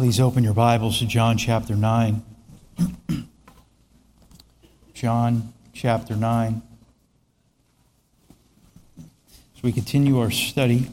Please 0.00 0.18
open 0.18 0.42
your 0.42 0.54
Bibles 0.54 1.00
to 1.00 1.06
John 1.06 1.36
chapter 1.36 1.76
9. 1.76 2.22
John 4.94 5.52
chapter 5.74 6.16
9. 6.16 6.62
As 8.98 9.62
we 9.62 9.72
continue 9.72 10.18
our 10.18 10.30
study, 10.30 10.88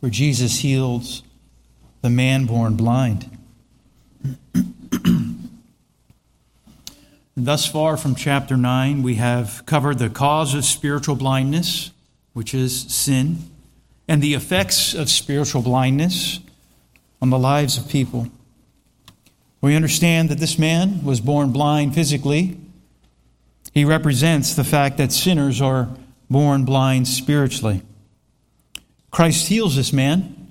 where 0.00 0.10
Jesus 0.10 0.58
heals 0.58 1.22
the 2.00 2.10
man 2.10 2.46
born 2.46 2.74
blind. 2.74 3.30
Thus 7.36 7.68
far 7.68 7.96
from 7.96 8.16
chapter 8.16 8.56
9, 8.56 9.04
we 9.04 9.14
have 9.14 9.64
covered 9.66 10.00
the 10.00 10.10
cause 10.10 10.52
of 10.52 10.64
spiritual 10.64 11.14
blindness, 11.14 11.92
which 12.32 12.52
is 12.52 12.92
sin, 12.92 13.51
and 14.08 14.22
the 14.22 14.34
effects 14.34 14.94
of 14.94 15.10
spiritual 15.10 15.62
blindness 15.62 16.40
on 17.20 17.30
the 17.30 17.38
lives 17.38 17.76
of 17.78 17.88
people. 17.88 18.28
We 19.60 19.76
understand 19.76 20.28
that 20.28 20.38
this 20.38 20.58
man 20.58 21.04
was 21.04 21.20
born 21.20 21.52
blind 21.52 21.94
physically. 21.94 22.58
He 23.72 23.84
represents 23.84 24.54
the 24.54 24.64
fact 24.64 24.98
that 24.98 25.12
sinners 25.12 25.60
are 25.60 25.88
born 26.28 26.64
blind 26.64 27.06
spiritually. 27.06 27.82
Christ 29.10 29.48
heals 29.48 29.76
this 29.76 29.92
man 29.92 30.48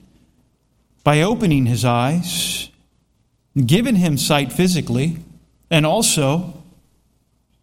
by 1.03 1.21
opening 1.21 1.65
his 1.65 1.83
eyes, 1.83 2.69
giving 3.65 3.95
him 3.95 4.17
sight 4.17 4.53
physically, 4.53 5.17
and 5.69 5.85
also 5.85 6.63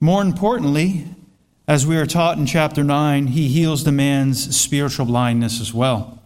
more 0.01 0.23
importantly, 0.23 1.07
as 1.69 1.87
we 1.87 1.99
are 1.99 2.07
taught 2.07 2.39
in 2.39 2.47
chapter 2.47 2.83
9, 2.83 3.27
he 3.29 3.49
heals 3.49 3.85
the 3.85 3.93
man's 3.93 4.57
spiritual 4.57 5.05
blindness 5.05 5.61
as 5.61 5.75
well. 5.75 6.19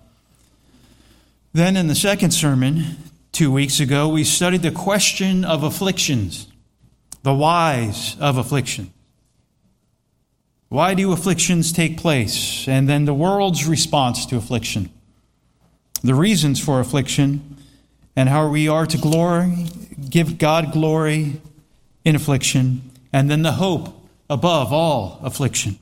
Then 1.52 1.76
in 1.76 1.88
the 1.88 1.96
second 1.96 2.30
sermon, 2.30 2.96
two 3.32 3.50
weeks 3.50 3.80
ago, 3.80 4.08
we 4.08 4.22
studied 4.22 4.62
the 4.62 4.70
question 4.70 5.44
of 5.44 5.64
afflictions, 5.64 6.46
the 7.24 7.34
whys 7.34 8.16
of 8.20 8.38
affliction. 8.38 8.92
Why 10.68 10.94
do 10.94 11.12
afflictions 11.12 11.72
take 11.72 11.98
place? 11.98 12.66
And 12.68 12.88
then 12.88 13.04
the 13.04 13.12
world's 13.12 13.66
response 13.66 14.24
to 14.26 14.36
affliction, 14.36 14.90
the 16.04 16.14
reasons 16.14 16.60
for 16.60 16.78
affliction, 16.78 17.56
and 18.14 18.28
how 18.28 18.46
we 18.46 18.68
are 18.68 18.86
to 18.86 18.96
glory, 18.96 19.66
give 20.08 20.38
God 20.38 20.72
glory 20.72 21.40
in 22.04 22.14
affliction 22.14 22.90
and 23.12 23.30
then 23.30 23.42
the 23.42 23.52
hope 23.52 24.01
above 24.32 24.72
all 24.72 25.20
affliction. 25.22 25.78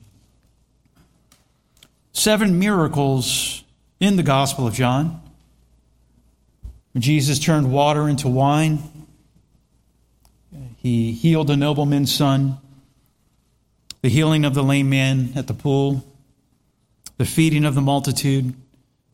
Seven 2.13 2.59
miracles 2.59 3.63
in 4.01 4.17
the 4.17 4.25
Gospel 4.25 4.67
of 4.67 4.75
John. 4.75 5.23
Jesus 6.99 7.39
turned 7.39 7.71
water 7.71 8.09
into 8.09 8.27
wine. 8.27 8.81
He 10.79 11.13
healed 11.13 11.49
a 11.49 11.57
nobleman's 11.57 12.13
son. 12.13 12.59
The 14.03 14.09
healing 14.09 14.45
of 14.45 14.55
the 14.55 14.65
lame 14.65 14.91
man 14.91 15.31
at 15.37 15.47
the 15.47 15.55
pool. 15.55 16.05
The 17.19 17.25
feeding 17.25 17.65
of 17.65 17.77
the 17.77 17.81
multitude. 17.81 18.53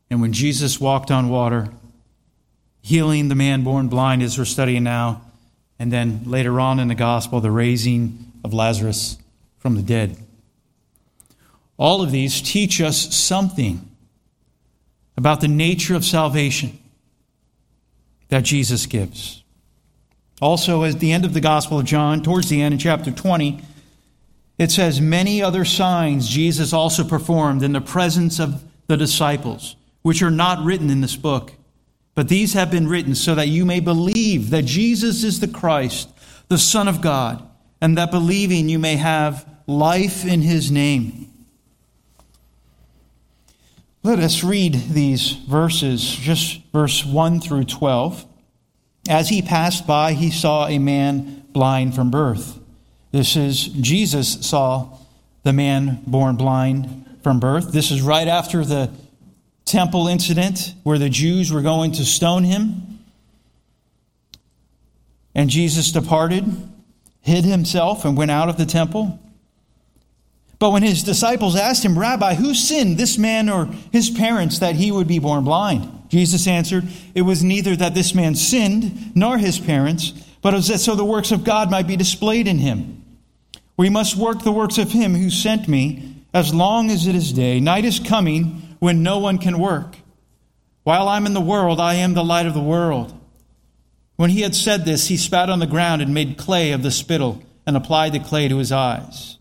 And 0.09 0.23
when 0.23 0.33
Jesus 0.33 0.81
walked 0.81 1.11
on 1.11 1.29
water, 1.29 1.69
healing 2.81 3.29
the 3.29 3.35
man 3.35 3.65
born 3.65 3.89
blind, 3.89 4.23
as 4.23 4.39
we're 4.39 4.47
studying 4.47 4.85
now, 4.85 5.21
and 5.79 5.93
then 5.93 6.23
later 6.25 6.59
on 6.59 6.81
in 6.81 6.89
the 6.89 6.95
gospel, 6.95 7.43
the 7.43 7.51
raising 7.51 8.33
of 8.43 8.55
Lazarus 8.55 9.19
from 9.59 9.75
the 9.75 9.83
dead. 9.83 10.17
All 11.77 12.03
of 12.03 12.11
these 12.11 12.41
teach 12.41 12.81
us 12.81 13.15
something 13.15 13.89
about 15.17 15.41
the 15.41 15.49
nature 15.49 15.95
of 15.95 16.05
salvation 16.05 16.79
that 18.29 18.45
Jesus 18.45 18.87
gives. 18.87 19.43
Also, 20.41 20.85
at 20.85 21.01
the 21.01 21.13
end 21.13 21.25
of 21.25 21.33
the 21.33 21.41
Gospel 21.41 21.79
of 21.79 21.87
John, 21.87 22.23
towards 22.23 22.49
the 22.49 22.61
end 22.61 22.75
in 22.75 22.79
chapter 22.79 23.11
20, 23.11 23.63
it 24.59 24.71
says, 24.71 25.01
Many 25.01 25.43
other 25.43 25.65
signs 25.65 26.29
Jesus 26.29 26.73
also 26.73 27.05
performed 27.05 27.63
in 27.63 27.73
the 27.73 27.81
presence 27.81 28.39
of 28.39 28.65
the 28.87 28.97
disciples, 28.97 29.77
which 30.03 30.23
are 30.23 30.31
not 30.31 30.65
written 30.65 30.91
in 30.91 31.01
this 31.01 31.17
book. 31.17 31.53
But 32.15 32.29
these 32.29 32.55
have 32.55 32.71
been 32.71 32.89
written 32.89 33.15
so 33.15 33.35
that 33.35 33.49
you 33.49 33.65
may 33.65 33.81
believe 33.81 34.51
that 34.51 34.65
Jesus 34.65 35.23
is 35.23 35.41
the 35.41 35.49
Christ, 35.49 36.09
the 36.49 36.59
Son 36.59 36.89
of 36.89 37.01
God, 37.01 37.46
and 37.81 37.97
that 37.99 38.11
believing 38.11 38.69
you 38.69 38.79
may 38.79 38.97
have 38.97 39.49
life 39.67 40.25
in 40.25 40.43
his 40.43 40.71
name. 40.71 41.31
Let 44.03 44.21
us 44.21 44.45
read 44.45 44.75
these 44.91 45.33
verses, 45.33 46.05
just 46.05 46.63
verse 46.73 47.05
1 47.05 47.41
through 47.41 47.65
12. 47.65 48.25
As 49.09 49.29
he 49.29 49.43
passed 49.43 49.87
by, 49.87 50.13
he 50.13 50.31
saw 50.31 50.67
a 50.67 50.79
man 50.79 51.45
blind 51.53 51.95
from 51.95 52.11
birth. 52.11 52.59
This 53.11 53.37
is 53.37 53.67
Jesus 53.67 54.47
saw 54.47 54.97
the 55.43 55.53
man 55.53 56.03
born 56.07 56.37
blind 56.37 57.19
from 57.23 57.41
birth. 57.41 57.73
This 57.73 57.91
is 57.91 58.03
right 58.03 58.29
after 58.29 58.65
the 58.65 58.91
temple 59.65 60.07
incident 60.07 60.75
where 60.83 60.99
the 60.99 61.09
Jews 61.09 61.53
were 61.53 61.63
going 61.63 61.93
to 61.93 62.05
stone 62.05 62.45
him. 62.45 63.01
And 65.35 65.51
Jesus 65.51 65.93
departed, 65.93 66.45
hid 67.27 67.45
himself, 67.45 68.05
and 68.05 68.17
went 68.17 68.31
out 68.31 68.49
of 68.49 68.57
the 68.57 68.65
temple. 68.65 69.19
But 70.59 70.71
when 70.71 70.83
his 70.83 71.03
disciples 71.03 71.57
asked 71.57 71.85
him, 71.85 71.99
Rabbi, 71.99 72.35
who 72.35 72.55
sinned, 72.55 72.97
this 72.97 73.19
man 73.19 73.51
or 73.51 73.67
his 73.93 74.09
parents, 74.09 74.61
that 74.61 74.77
he 74.77 74.91
would 74.91 75.07
be 75.07 75.19
born 75.19 75.45
blind? 75.45 75.93
Jesus 76.09 76.47
answered, 76.47 76.85
It 77.15 77.23
was 77.23 77.43
neither 77.43 77.77
that 77.77 77.95
this 77.95 78.15
man 78.15 78.35
sinned, 78.35 79.15
nor 79.15 79.39
his 79.39 79.59
parents, 79.59 80.13
but 80.41 80.55
it 80.55 80.59
was 80.59 80.69
that 80.69 80.79
so 80.79 80.95
the 80.95 81.05
works 81.05 81.33
of 81.33 81.45
God 81.45 81.71
might 81.71 81.87
be 81.87 81.97
displayed 81.97 82.47
in 82.47 82.59
him. 82.59 83.03
We 83.77 83.91
must 83.91 84.17
work 84.17 84.43
the 84.43 84.53
works 84.53 84.79
of 84.79 84.93
him 84.93 85.15
who 85.15 85.29
sent 85.29 85.69
me 85.69 86.25
as 86.33 86.55
long 86.55 86.91
as 86.91 87.07
it 87.07 87.15
is 87.15 87.33
day. 87.33 87.61
Night 87.61 87.85
is 87.85 87.99
coming 87.99 88.77
when 88.79 89.03
no 89.03 89.19
one 89.19 89.39
can 89.39 89.59
work. 89.59 89.97
While 90.85 91.09
I'm 91.09 91.27
in 91.27 91.35
the 91.35 91.41
world, 91.41 91.81
I 91.81 91.95
am 91.95 92.15
the 92.15 92.25
light 92.25 92.47
of 92.47 92.55
the 92.55 92.61
world. 92.61 93.13
When 94.17 94.31
he 94.31 94.41
had 94.41 94.55
said 94.55 94.85
this, 94.85 95.09
he 95.09 95.17
spat 95.17 95.51
on 95.51 95.59
the 95.59 95.67
ground 95.67 96.03
and 96.03 96.13
made 96.13 96.39
clay 96.39 96.73
of 96.73 96.83
the 96.83 96.91
spittle 96.91 97.43
and 97.67 97.77
applied 97.77 98.13
the 98.13 98.21
clay 98.21 98.49
to 98.49 98.59
his 98.59 98.73
eyes. 98.73 99.39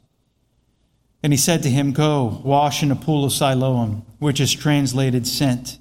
And 1.23 1.33
he 1.33 1.37
said 1.37 1.63
to 1.63 1.69
him, 1.69 1.93
Go, 1.93 2.41
wash 2.43 2.83
in 2.83 2.91
a 2.91 2.95
pool 2.95 3.25
of 3.25 3.31
Siloam, 3.31 4.05
which 4.19 4.39
is 4.39 4.53
translated 4.53 5.25
sent. 5.25 5.79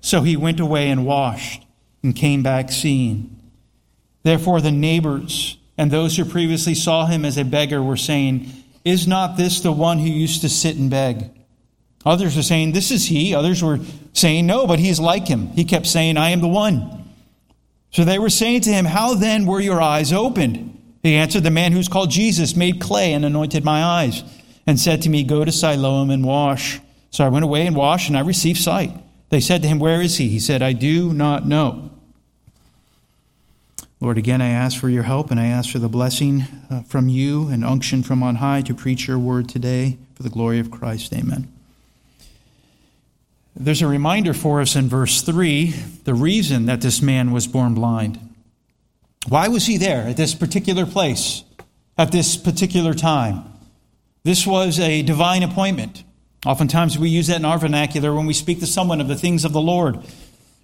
So 0.00 0.22
he 0.22 0.36
went 0.36 0.60
away 0.60 0.90
and 0.90 1.06
washed 1.06 1.66
and 2.02 2.14
came 2.14 2.42
back 2.42 2.70
seeing. 2.70 3.36
Therefore, 4.22 4.60
the 4.60 4.70
neighbors 4.70 5.56
and 5.78 5.90
those 5.90 6.16
who 6.16 6.24
previously 6.24 6.74
saw 6.74 7.06
him 7.06 7.24
as 7.24 7.38
a 7.38 7.44
beggar 7.44 7.82
were 7.82 7.96
saying, 7.96 8.50
Is 8.84 9.06
not 9.06 9.36
this 9.36 9.60
the 9.60 9.72
one 9.72 9.98
who 9.98 10.08
used 10.08 10.42
to 10.42 10.48
sit 10.48 10.76
and 10.76 10.90
beg? 10.90 11.30
Others 12.04 12.36
were 12.36 12.42
saying, 12.42 12.72
This 12.72 12.90
is 12.90 13.06
he. 13.06 13.34
Others 13.34 13.62
were 13.62 13.80
saying, 14.12 14.46
No, 14.46 14.66
but 14.66 14.78
he's 14.78 15.00
like 15.00 15.26
him. 15.26 15.48
He 15.48 15.64
kept 15.64 15.86
saying, 15.86 16.16
I 16.16 16.30
am 16.30 16.40
the 16.40 16.48
one. 16.48 17.05
So 17.96 18.04
they 18.04 18.18
were 18.18 18.28
saying 18.28 18.60
to 18.60 18.70
him, 18.70 18.84
How 18.84 19.14
then 19.14 19.46
were 19.46 19.58
your 19.58 19.80
eyes 19.80 20.12
opened? 20.12 20.78
He 21.02 21.14
answered, 21.14 21.44
The 21.44 21.50
man 21.50 21.72
who's 21.72 21.88
called 21.88 22.10
Jesus 22.10 22.54
made 22.54 22.78
clay 22.78 23.14
and 23.14 23.24
anointed 23.24 23.64
my 23.64 23.82
eyes, 23.82 24.22
and 24.66 24.78
said 24.78 25.00
to 25.02 25.08
me, 25.08 25.24
Go 25.24 25.46
to 25.46 25.50
Siloam 25.50 26.10
and 26.10 26.22
wash. 26.22 26.78
So 27.08 27.24
I 27.24 27.30
went 27.30 27.46
away 27.46 27.66
and 27.66 27.74
washed, 27.74 28.08
and 28.08 28.18
I 28.18 28.20
received 28.20 28.60
sight. 28.60 28.92
They 29.30 29.40
said 29.40 29.62
to 29.62 29.68
him, 29.68 29.78
Where 29.78 30.02
is 30.02 30.18
he? 30.18 30.28
He 30.28 30.40
said, 30.40 30.60
I 30.60 30.74
do 30.74 31.14
not 31.14 31.46
know. 31.46 31.90
Lord, 33.98 34.18
again, 34.18 34.42
I 34.42 34.50
ask 34.50 34.78
for 34.78 34.90
your 34.90 35.04
help, 35.04 35.30
and 35.30 35.40
I 35.40 35.46
ask 35.46 35.70
for 35.70 35.78
the 35.78 35.88
blessing 35.88 36.44
uh, 36.68 36.82
from 36.82 37.08
you 37.08 37.48
and 37.48 37.64
unction 37.64 38.02
from 38.02 38.22
on 38.22 38.34
high 38.34 38.60
to 38.60 38.74
preach 38.74 39.08
your 39.08 39.18
word 39.18 39.48
today 39.48 39.96
for 40.14 40.22
the 40.22 40.28
glory 40.28 40.58
of 40.58 40.70
Christ. 40.70 41.14
Amen. 41.14 41.50
There's 43.58 43.80
a 43.80 43.86
reminder 43.86 44.34
for 44.34 44.60
us 44.60 44.76
in 44.76 44.88
verse 44.88 45.22
3 45.22 45.70
the 46.04 46.12
reason 46.12 46.66
that 46.66 46.82
this 46.82 47.00
man 47.00 47.32
was 47.32 47.46
born 47.46 47.72
blind. 47.72 48.20
Why 49.28 49.48
was 49.48 49.66
he 49.66 49.78
there 49.78 50.02
at 50.02 50.18
this 50.18 50.34
particular 50.34 50.84
place, 50.84 51.42
at 51.96 52.12
this 52.12 52.36
particular 52.36 52.92
time? 52.92 53.44
This 54.24 54.46
was 54.46 54.78
a 54.78 55.00
divine 55.00 55.42
appointment. 55.42 56.04
Oftentimes 56.44 56.98
we 56.98 57.08
use 57.08 57.28
that 57.28 57.38
in 57.38 57.46
our 57.46 57.58
vernacular 57.58 58.14
when 58.14 58.26
we 58.26 58.34
speak 58.34 58.60
to 58.60 58.66
someone 58.66 59.00
of 59.00 59.08
the 59.08 59.16
things 59.16 59.44
of 59.44 59.54
the 59.54 59.60
Lord. 59.60 60.04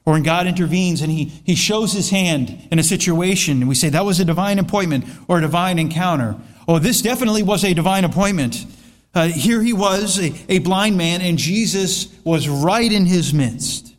Or 0.04 0.12
when 0.12 0.22
God 0.22 0.46
intervenes 0.46 1.00
and 1.00 1.10
he, 1.10 1.24
he 1.24 1.54
shows 1.54 1.94
his 1.94 2.10
hand 2.10 2.68
in 2.70 2.78
a 2.78 2.82
situation, 2.82 3.60
and 3.60 3.68
we 3.68 3.74
say 3.74 3.88
that 3.88 4.04
was 4.04 4.20
a 4.20 4.24
divine 4.24 4.58
appointment 4.58 5.06
or 5.28 5.38
a 5.38 5.40
divine 5.40 5.78
encounter. 5.78 6.36
Oh, 6.68 6.78
this 6.78 7.00
definitely 7.00 7.42
was 7.42 7.64
a 7.64 7.72
divine 7.72 8.04
appointment. 8.04 8.66
Uh, 9.14 9.28
here 9.28 9.62
he 9.62 9.72
was, 9.72 10.18
a, 10.18 10.32
a 10.48 10.58
blind 10.60 10.96
man, 10.96 11.20
and 11.20 11.36
Jesus 11.38 12.08
was 12.24 12.48
right 12.48 12.90
in 12.90 13.04
his 13.04 13.34
midst. 13.34 13.94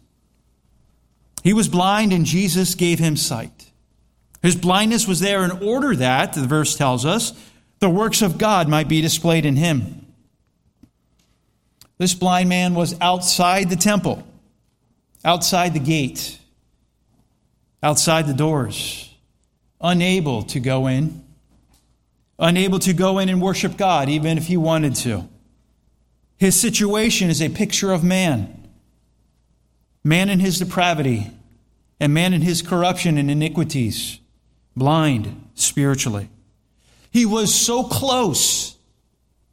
He 1.44 1.54
was 1.54 1.68
blind, 1.68 2.14
and 2.14 2.26
Jesus 2.26 2.76
gave 2.76 3.00
him 3.00 3.16
sight. 3.16 3.72
His 4.42 4.56
blindness 4.56 5.08
was 5.08 5.20
there 5.20 5.44
in 5.44 5.52
order 5.64 5.96
that, 5.96 6.34
the 6.34 6.48
verse 6.48 6.76
tells 6.76 7.06
us, 7.06 7.32
the 7.80 7.90
works 7.90 8.22
of 8.22 8.38
God 8.38 8.68
might 8.68 8.88
be 8.88 9.02
displayed 9.02 9.46
in 9.46 9.56
him. 9.56 10.06
This 11.98 12.14
blind 12.14 12.50
man 12.50 12.74
was 12.74 13.00
outside 13.00 13.70
the 13.70 13.76
temple. 13.76 14.24
outside 15.26 15.74
the 15.74 15.80
gate, 15.80 16.40
outside 17.82 18.28
the 18.28 18.34
doors, 18.34 19.14
unable 19.82 20.44
to 20.44 20.60
go 20.60 20.88
in, 20.88 21.23
unable 22.44 22.78
to 22.78 22.94
go 22.94 23.18
in 23.18 23.30
and 23.30 23.42
worship 23.42 23.78
God, 23.78 24.10
even 24.10 24.38
if 24.38 24.46
he 24.48 24.58
wanted 24.58 24.94
to. 24.98 25.28
His 26.38 26.60
situation 26.60 27.30
is 27.30 27.42
a 27.42 27.50
picture 27.50 27.92
of 27.92 28.04
man 28.04 28.60
man 30.04 30.30
in 30.30 30.40
his 30.40 30.60
depravity, 30.60 31.32
and 31.98 32.14
man 32.14 32.34
in 32.34 32.42
his 32.42 32.62
corruption 32.62 33.18
and 33.18 33.32
iniquities, 33.32 34.20
blind 34.76 35.50
spiritually. 35.56 36.30
He 37.10 37.26
was 37.26 37.56
so 37.56 37.86
close, 37.86 38.76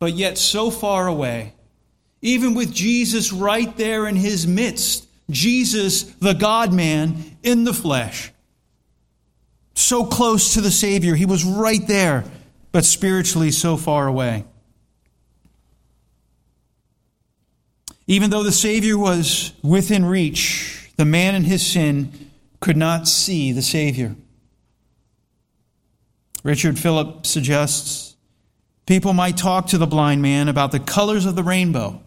but 0.01 0.15
yet 0.15 0.39
so 0.39 0.73
far 0.73 1.07
away. 1.07 1.55
Even 2.21 2.55
with 2.55 2.75
Jesus 2.75 3.33
right 3.33 3.77
there 3.77 4.09
in 4.09 4.17
his 4.17 4.45
midst, 4.45 5.07
Jesus, 5.31 6.03
the 6.03 6.33
God 6.33 6.73
man 6.73 7.37
in 7.45 7.63
the 7.63 7.73
flesh. 7.73 8.33
So 9.75 10.05
close 10.05 10.55
to 10.55 10.61
the 10.61 10.71
Savior. 10.73 11.15
He 11.15 11.27
was 11.27 11.45
right 11.45 11.87
there, 11.87 12.25
but 12.73 12.85
spiritually 12.85 13.51
so 13.51 13.77
far 13.77 14.07
away. 14.07 14.45
Even 18.07 18.31
though 18.31 18.43
the 18.43 18.53
Savior 18.53 18.99
was 18.99 19.53
within 19.63 20.05
reach, 20.05 20.91
the 20.97 21.05
man 21.05 21.35
in 21.35 21.45
his 21.45 21.65
sin 21.65 22.31
could 22.61 22.77
not 22.77 23.09
see 23.09 23.53
the 23.53 23.63
Savior. 23.63 24.17
Richard 26.43 26.79
Phillips 26.79 27.29
suggests 27.29 28.17
people 28.87 29.13
might 29.13 29.37
talk 29.37 29.67
to 29.69 29.79
the 29.79 29.87
blind 29.87 30.23
man 30.23 30.49
about 30.49 30.73
the 30.73 30.81
colors 30.81 31.27
of 31.27 31.37
the 31.37 31.43
rainbow, 31.43 32.03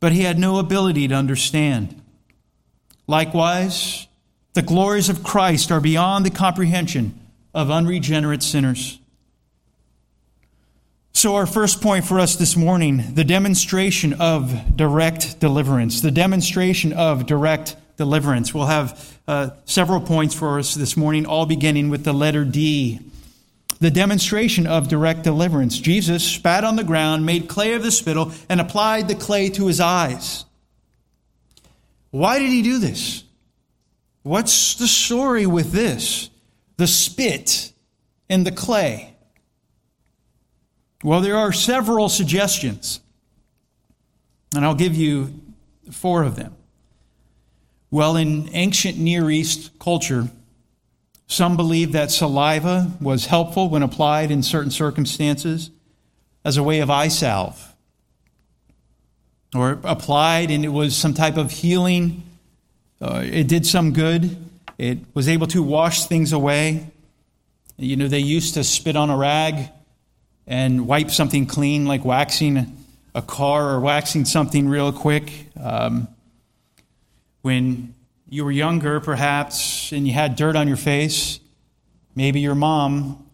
but 0.00 0.12
he 0.12 0.22
had 0.22 0.38
no 0.38 0.58
ability 0.58 1.08
to 1.08 1.14
understand. 1.14 2.02
Likewise, 3.06 4.08
the 4.54 4.62
glories 4.62 5.08
of 5.08 5.22
Christ 5.22 5.70
are 5.70 5.80
beyond 5.80 6.26
the 6.26 6.30
comprehension 6.30 7.18
of 7.54 7.70
unregenerate 7.70 8.42
sinners. 8.42 8.98
So, 11.16 11.36
our 11.36 11.46
first 11.46 11.80
point 11.80 12.04
for 12.04 12.20
us 12.20 12.36
this 12.36 12.58
morning 12.58 13.14
the 13.14 13.24
demonstration 13.24 14.12
of 14.20 14.76
direct 14.76 15.40
deliverance. 15.40 16.02
The 16.02 16.10
demonstration 16.10 16.92
of 16.92 17.24
direct 17.24 17.74
deliverance. 17.96 18.52
We'll 18.52 18.66
have 18.66 19.18
uh, 19.26 19.48
several 19.64 20.02
points 20.02 20.34
for 20.34 20.58
us 20.58 20.74
this 20.74 20.94
morning, 20.94 21.24
all 21.24 21.46
beginning 21.46 21.88
with 21.88 22.04
the 22.04 22.12
letter 22.12 22.44
D 22.44 23.00
the 23.80 23.90
demonstration 23.90 24.66
of 24.66 24.88
direct 24.88 25.22
deliverance. 25.22 25.78
Jesus 25.78 26.22
spat 26.22 26.64
on 26.64 26.76
the 26.76 26.84
ground, 26.84 27.24
made 27.24 27.48
clay 27.48 27.72
of 27.72 27.82
the 27.82 27.90
spittle, 27.90 28.32
and 28.50 28.60
applied 28.60 29.08
the 29.08 29.14
clay 29.14 29.48
to 29.48 29.68
his 29.68 29.80
eyes. 29.80 30.44
Why 32.10 32.38
did 32.38 32.50
he 32.50 32.60
do 32.60 32.78
this? 32.78 33.24
What's 34.22 34.74
the 34.74 34.86
story 34.86 35.46
with 35.46 35.72
this? 35.72 36.28
The 36.76 36.86
spit 36.86 37.72
and 38.28 38.46
the 38.46 38.52
clay. 38.52 39.15
Well, 41.02 41.20
there 41.20 41.36
are 41.36 41.52
several 41.52 42.08
suggestions, 42.08 43.00
and 44.54 44.64
I'll 44.64 44.74
give 44.74 44.94
you 44.94 45.40
four 45.90 46.22
of 46.22 46.36
them. 46.36 46.54
Well, 47.90 48.16
in 48.16 48.48
ancient 48.52 48.98
Near 48.98 49.30
East 49.30 49.78
culture, 49.78 50.28
some 51.26 51.56
believe 51.56 51.92
that 51.92 52.10
saliva 52.10 52.92
was 53.00 53.26
helpful 53.26 53.68
when 53.68 53.82
applied 53.82 54.30
in 54.30 54.42
certain 54.42 54.70
circumstances 54.70 55.70
as 56.44 56.56
a 56.56 56.62
way 56.62 56.80
of 56.80 56.90
eye 56.90 57.08
salve, 57.08 57.74
or 59.54 59.80
applied 59.84 60.50
and 60.50 60.64
it 60.64 60.68
was 60.68 60.96
some 60.96 61.14
type 61.14 61.36
of 61.36 61.50
healing. 61.50 62.22
Uh, 63.00 63.22
it 63.24 63.48
did 63.48 63.66
some 63.66 63.92
good. 63.92 64.36
It 64.78 64.98
was 65.14 65.28
able 65.28 65.46
to 65.48 65.62
wash 65.62 66.06
things 66.06 66.32
away. 66.32 66.88
You 67.76 67.96
know, 67.96 68.08
they 68.08 68.20
used 68.20 68.54
to 68.54 68.64
spit 68.64 68.96
on 68.96 69.10
a 69.10 69.16
rag 69.16 69.68
and 70.46 70.86
wipe 70.86 71.10
something 71.10 71.46
clean, 71.46 71.86
like 71.86 72.04
waxing 72.04 72.76
a 73.14 73.22
car 73.22 73.70
or 73.70 73.80
waxing 73.80 74.24
something 74.24 74.68
real 74.68 74.92
quick. 74.92 75.48
Um, 75.60 76.08
when 77.42 77.94
you 78.28 78.44
were 78.44 78.50
younger, 78.50 79.00
perhaps, 79.00 79.92
and 79.92 80.06
you 80.06 80.12
had 80.12 80.36
dirt 80.36 80.56
on 80.56 80.68
your 80.68 80.76
face, 80.76 81.40
maybe 82.14 82.40
your 82.40 82.54
mom 82.54 83.24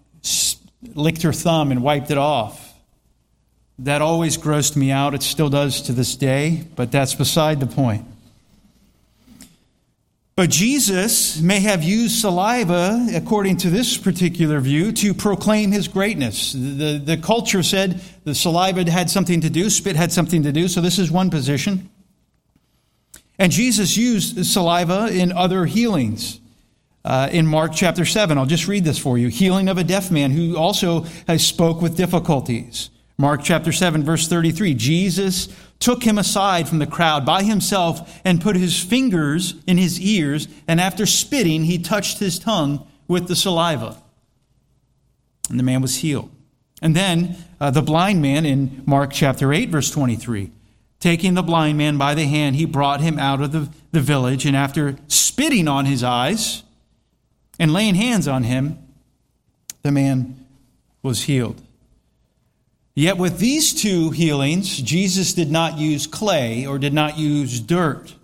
licked 0.94 1.22
her 1.22 1.32
thumb 1.32 1.70
and 1.70 1.82
wiped 1.82 2.10
it 2.10 2.18
off. 2.18 2.74
That 3.78 4.02
always 4.02 4.38
grossed 4.38 4.76
me 4.76 4.90
out. 4.90 5.14
It 5.14 5.22
still 5.22 5.48
does 5.48 5.82
to 5.82 5.92
this 5.92 6.14
day, 6.14 6.64
but 6.76 6.92
that's 6.92 7.14
beside 7.14 7.60
the 7.60 7.66
point. 7.66 8.04
But 10.42 10.50
Jesus 10.50 11.40
may 11.40 11.60
have 11.60 11.84
used 11.84 12.20
saliva, 12.20 13.06
according 13.14 13.58
to 13.58 13.70
this 13.70 13.96
particular 13.96 14.58
view, 14.58 14.90
to 14.90 15.14
proclaim 15.14 15.70
his 15.70 15.86
greatness. 15.86 16.50
The, 16.52 17.00
the 17.00 17.16
culture 17.16 17.62
said 17.62 18.00
the 18.24 18.34
saliva 18.34 18.90
had 18.90 19.08
something 19.08 19.40
to 19.42 19.50
do, 19.50 19.70
spit 19.70 19.94
had 19.94 20.10
something 20.10 20.42
to 20.42 20.50
do, 20.50 20.66
so 20.66 20.80
this 20.80 20.98
is 20.98 21.12
one 21.12 21.30
position. 21.30 21.88
And 23.38 23.52
Jesus 23.52 23.96
used 23.96 24.44
saliva 24.44 25.10
in 25.12 25.30
other 25.30 25.64
healings. 25.64 26.40
Uh, 27.04 27.28
in 27.30 27.46
Mark 27.46 27.70
chapter 27.72 28.04
7, 28.04 28.36
I'll 28.36 28.44
just 28.44 28.66
read 28.66 28.82
this 28.82 28.98
for 28.98 29.16
you. 29.16 29.28
Healing 29.28 29.68
of 29.68 29.78
a 29.78 29.84
deaf 29.84 30.10
man 30.10 30.32
who 30.32 30.56
also 30.56 31.02
has 31.28 31.46
spoke 31.46 31.80
with 31.80 31.96
difficulties. 31.96 32.90
Mark 33.22 33.44
chapter 33.44 33.70
7, 33.70 34.02
verse 34.02 34.26
33. 34.26 34.74
Jesus 34.74 35.48
took 35.78 36.02
him 36.02 36.18
aside 36.18 36.68
from 36.68 36.80
the 36.80 36.88
crowd 36.88 37.24
by 37.24 37.44
himself 37.44 38.20
and 38.24 38.40
put 38.40 38.56
his 38.56 38.82
fingers 38.82 39.54
in 39.64 39.78
his 39.78 40.00
ears, 40.00 40.48
and 40.66 40.80
after 40.80 41.06
spitting, 41.06 41.62
he 41.62 41.78
touched 41.78 42.18
his 42.18 42.36
tongue 42.36 42.84
with 43.06 43.28
the 43.28 43.36
saliva. 43.36 43.96
And 45.48 45.56
the 45.56 45.62
man 45.62 45.82
was 45.82 45.98
healed. 45.98 46.30
And 46.82 46.96
then 46.96 47.36
uh, 47.60 47.70
the 47.70 47.80
blind 47.80 48.22
man 48.22 48.44
in 48.44 48.82
Mark 48.86 49.12
chapter 49.12 49.52
8, 49.52 49.68
verse 49.68 49.92
23. 49.92 50.50
Taking 50.98 51.34
the 51.34 51.44
blind 51.44 51.78
man 51.78 51.98
by 51.98 52.16
the 52.16 52.24
hand, 52.24 52.56
he 52.56 52.64
brought 52.64 53.02
him 53.02 53.20
out 53.20 53.40
of 53.40 53.52
the, 53.52 53.68
the 53.92 54.00
village, 54.00 54.46
and 54.46 54.56
after 54.56 54.96
spitting 55.06 55.68
on 55.68 55.84
his 55.84 56.02
eyes 56.02 56.64
and 57.56 57.72
laying 57.72 57.94
hands 57.94 58.26
on 58.26 58.42
him, 58.42 58.78
the 59.82 59.92
man 59.92 60.44
was 61.04 61.22
healed. 61.22 61.62
Yet 62.94 63.16
with 63.16 63.38
these 63.38 63.72
two 63.72 64.10
healings, 64.10 64.76
Jesus 64.76 65.32
did 65.32 65.50
not 65.50 65.78
use 65.78 66.06
clay 66.06 66.66
or 66.66 66.78
did 66.78 66.92
not 66.92 67.16
use 67.16 67.58
dirt. 67.60 68.14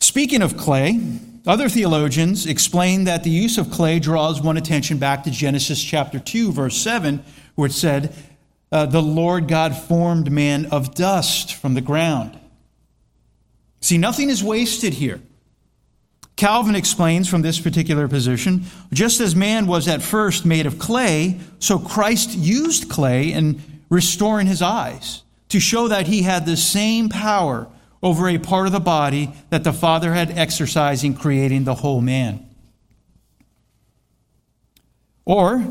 Speaking 0.00 0.40
of 0.40 0.56
clay, 0.56 0.98
other 1.46 1.68
theologians 1.68 2.46
explain 2.46 3.04
that 3.04 3.22
the 3.22 3.30
use 3.30 3.58
of 3.58 3.70
clay 3.70 3.98
draws 3.98 4.40
one 4.40 4.56
attention 4.56 4.98
back 4.98 5.24
to 5.24 5.30
Genesis 5.30 5.82
chapter 5.82 6.18
2, 6.18 6.52
verse 6.52 6.76
7, 6.76 7.22
where 7.54 7.66
it 7.66 7.72
said, 7.72 8.14
uh, 8.72 8.86
the 8.86 9.02
Lord 9.02 9.46
God 9.46 9.76
formed 9.76 10.32
man 10.32 10.66
of 10.66 10.94
dust 10.94 11.54
from 11.54 11.74
the 11.74 11.80
ground. 11.80 12.38
See, 13.80 13.98
nothing 13.98 14.30
is 14.30 14.42
wasted 14.42 14.94
here. 14.94 15.20
Calvin 16.36 16.76
explains 16.76 17.28
from 17.28 17.40
this 17.40 17.58
particular 17.58 18.08
position 18.08 18.64
just 18.92 19.20
as 19.20 19.34
man 19.34 19.66
was 19.66 19.88
at 19.88 20.02
first 20.02 20.44
made 20.44 20.66
of 20.66 20.78
clay, 20.78 21.40
so 21.58 21.78
Christ 21.78 22.36
used 22.36 22.90
clay 22.90 23.32
in 23.32 23.60
restoring 23.88 24.46
his 24.46 24.60
eyes 24.60 25.22
to 25.48 25.58
show 25.58 25.88
that 25.88 26.06
he 26.06 26.22
had 26.22 26.44
the 26.44 26.56
same 26.56 27.08
power 27.08 27.68
over 28.02 28.28
a 28.28 28.38
part 28.38 28.66
of 28.66 28.72
the 28.72 28.80
body 28.80 29.32
that 29.48 29.64
the 29.64 29.72
Father 29.72 30.12
had 30.12 30.30
exercised 30.30 31.04
in 31.04 31.14
creating 31.14 31.64
the 31.64 31.76
whole 31.76 32.02
man. 32.02 32.46
Or, 35.24 35.64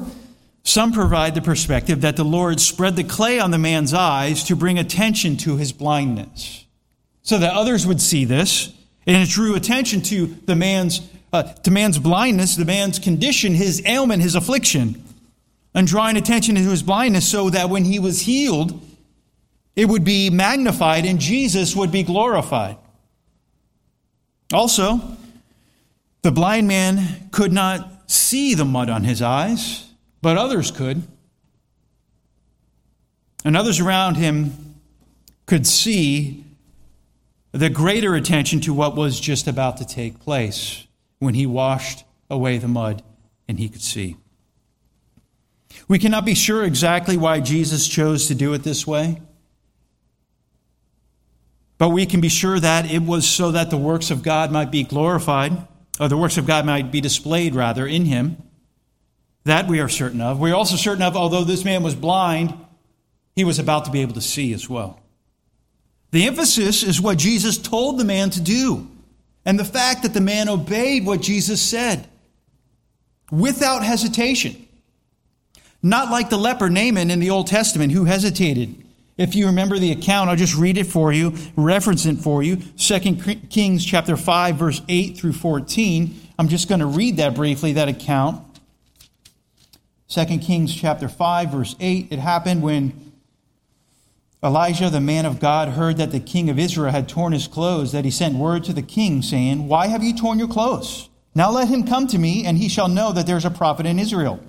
some 0.64 0.92
provide 0.92 1.36
the 1.36 1.42
perspective 1.42 2.02
that 2.02 2.16
the 2.16 2.26
Lord 2.26 2.60
spread 2.60 2.96
the 2.96 3.04
clay 3.04 3.40
on 3.40 3.52
the 3.52 3.60
man's 3.60 3.94
eyes 3.94 4.44
to 4.46 4.56
bring 4.56 4.80
attention 4.80 5.38
to 5.38 5.58
his 5.58 5.72
blindness, 5.72 6.66
so 7.22 7.38
that 7.38 7.54
others 7.54 7.86
would 7.86 8.02
see 8.02 8.26
this, 8.26 8.74
and 9.08 9.16
it 9.18 9.30
drew 9.30 9.56
attention 9.56 10.02
to 10.04 10.28
the 10.46 10.56
man's 10.56 11.02
uh, 11.34 11.44
to 11.44 11.72
man's 11.72 12.00
blindness, 12.00 12.56
the 12.56 12.66
man's 12.66 12.98
condition, 12.98 13.54
his 13.54 13.82
ailment, 13.86 14.22
his 14.22 14.36
affliction, 14.36 15.04
and 15.74 15.86
drawing 15.86 16.16
attention 16.16 16.56
to 16.56 16.62
his 16.62 16.82
blindness, 16.82 17.30
so 17.30 17.50
that 17.50 17.70
when 17.70 17.84
he 17.84 18.00
was 18.00 18.22
healed, 18.22 18.82
it 19.76 19.86
would 19.86 20.06
be 20.06 20.30
magnified 20.30 21.06
and 21.06 21.20
Jesus 21.20 21.76
would 21.76 21.92
be 21.92 22.04
glorified. 22.04 22.78
Also, 24.54 25.02
the 26.22 26.32
blind 26.32 26.68
man 26.68 27.30
could 27.32 27.52
not 27.52 28.10
see 28.10 28.54
the 28.54 28.64
mud 28.64 28.90
on 28.90 29.04
his 29.04 29.22
eyes 29.22 29.86
but 30.26 30.40
others 30.40 30.72
could. 30.72 31.04
And 33.44 33.56
others 33.56 33.80
around 33.80 34.16
him 34.16 34.76
could 35.46 35.68
see 35.68 36.45
the 37.56 37.70
greater 37.70 38.16
attention 38.16 38.60
to 38.60 38.74
what 38.74 38.98
was 38.98 39.18
just 39.18 39.48
about 39.48 39.78
to 39.78 39.86
take 39.86 40.20
place 40.20 40.86
when 41.20 41.34
he 41.34 41.46
washed 41.46 42.04
away 42.30 42.58
the 42.58 42.68
mud 42.68 43.02
and 43.48 43.58
he 43.58 43.70
could 43.70 43.82
see. 43.82 44.18
We 45.88 45.98
cannot 45.98 46.26
be 46.26 46.36
sure 46.36 46.66
exactly 46.66 47.16
why 47.16 47.40
Jesus 47.40 47.88
chose 47.88 48.28
to 48.28 48.36
do 48.36 48.54
it 48.54 48.64
this 48.64 48.86
way. 48.86 49.22
But 51.78 51.90
we 51.90 52.06
can 52.06 52.20
be 52.20 52.28
sure 52.28 52.60
that 52.60 52.92
it 52.92 53.04
was 53.04 53.26
so 53.26 53.52
that 53.52 53.70
the 53.70 53.78
works 53.78 54.12
of 54.12 54.22
God 54.22 54.52
might 54.52 54.72
be 54.72 54.84
glorified, 54.84 55.54
or 55.98 56.10
the 56.10 56.18
works 56.18 56.38
of 56.38 56.46
God 56.46 56.66
might 56.66 56.92
be 56.92 57.00
displayed, 57.00 57.56
rather, 57.56 57.88
in 57.88 58.04
him. 58.04 58.38
That 59.46 59.68
we 59.68 59.80
are 59.80 59.90
certain 59.90 60.22
of. 60.22 60.40
We're 60.40 60.56
also 60.56 60.76
certain 60.76 61.04
of, 61.04 61.16
although 61.16 61.44
this 61.44 61.64
man 61.64 61.84
was 61.84 61.96
blind, 61.96 62.54
he 63.36 63.44
was 63.46 63.60
about 63.60 63.86
to 63.86 63.92
be 63.92 64.02
able 64.02 64.14
to 64.14 64.22
see 64.22 64.54
as 64.54 64.70
well. 64.70 65.00
The 66.16 66.28
emphasis 66.28 66.82
is 66.82 67.02
what 67.02 67.18
Jesus 67.18 67.58
told 67.58 67.98
the 67.98 68.06
man 68.06 68.30
to 68.30 68.40
do, 68.40 68.88
and 69.44 69.60
the 69.60 69.66
fact 69.66 70.04
that 70.04 70.14
the 70.14 70.22
man 70.22 70.48
obeyed 70.48 71.06
what 71.06 71.22
Jesus 71.22 71.62
said 71.62 72.08
without 73.30 73.84
hesitation. 73.84 74.66
Not 75.84 76.12
like 76.12 76.30
the 76.30 76.38
leper 76.38 76.70
Naaman 76.70 77.12
in 77.12 77.20
the 77.20 77.32
Old 77.32 77.48
Testament 77.48 77.92
who 77.92 78.06
hesitated. 78.06 78.82
If 79.18 79.36
you 79.36 79.48
remember 79.48 79.78
the 79.78 79.92
account, 79.92 80.30
I'll 80.30 80.38
just 80.38 80.56
read 80.56 80.78
it 80.78 80.88
for 80.88 81.12
you, 81.12 81.36
reference 81.58 82.06
it 82.06 82.20
for 82.20 82.42
you. 82.42 82.62
2 82.78 83.00
Kings 83.50 83.86
chapter 83.86 84.16
5 84.16 84.56
verse 84.56 84.82
8 84.88 85.18
through 85.18 85.34
14. 85.34 86.16
I'm 86.40 86.48
just 86.48 86.70
going 86.70 86.80
to 86.80 86.86
read 86.86 87.18
that 87.18 87.36
briefly 87.36 87.74
that 87.74 87.90
account. 87.90 88.42
2 90.08 90.26
Kings 90.38 90.74
chapter 90.74 91.10
5 91.10 91.50
verse 91.50 91.76
8 91.82 92.08
it 92.10 92.20
happened 92.20 92.62
when 92.62 93.05
Elijah 94.44 94.90
the 94.90 95.02
man 95.02 95.26
of 95.26 95.40
God 95.40 95.70
heard 95.70 95.98
that 95.98 96.12
the 96.12 96.20
king 96.20 96.50
of 96.50 96.60
Israel 96.60 96.92
had 96.92 97.10
torn 97.10 97.34
his 97.34 97.48
clothes 97.48 97.92
that 97.94 98.06
he 98.06 98.12
sent 98.12 98.36
word 98.36 98.64
to 98.66 98.74
the 98.74 98.82
king 98.82 99.22
saying, 99.22 99.68
"Why 99.68 99.88
have 99.88 100.04
you 100.04 100.16
torn 100.16 100.38
your 100.38 100.48
clothes? 100.48 101.10
Now 101.34 101.52
let 101.52 101.68
him 101.68 101.84
come 101.84 102.08
to 102.08 102.18
me 102.18 102.46
and 102.46 102.58
he 102.58 102.70
shall 102.70 102.88
know 102.88 103.12
that 103.12 103.26
there's 103.26 103.46
a 103.46 103.50
prophet 103.50 103.86
in 103.86 103.98
Israel." 104.00 104.40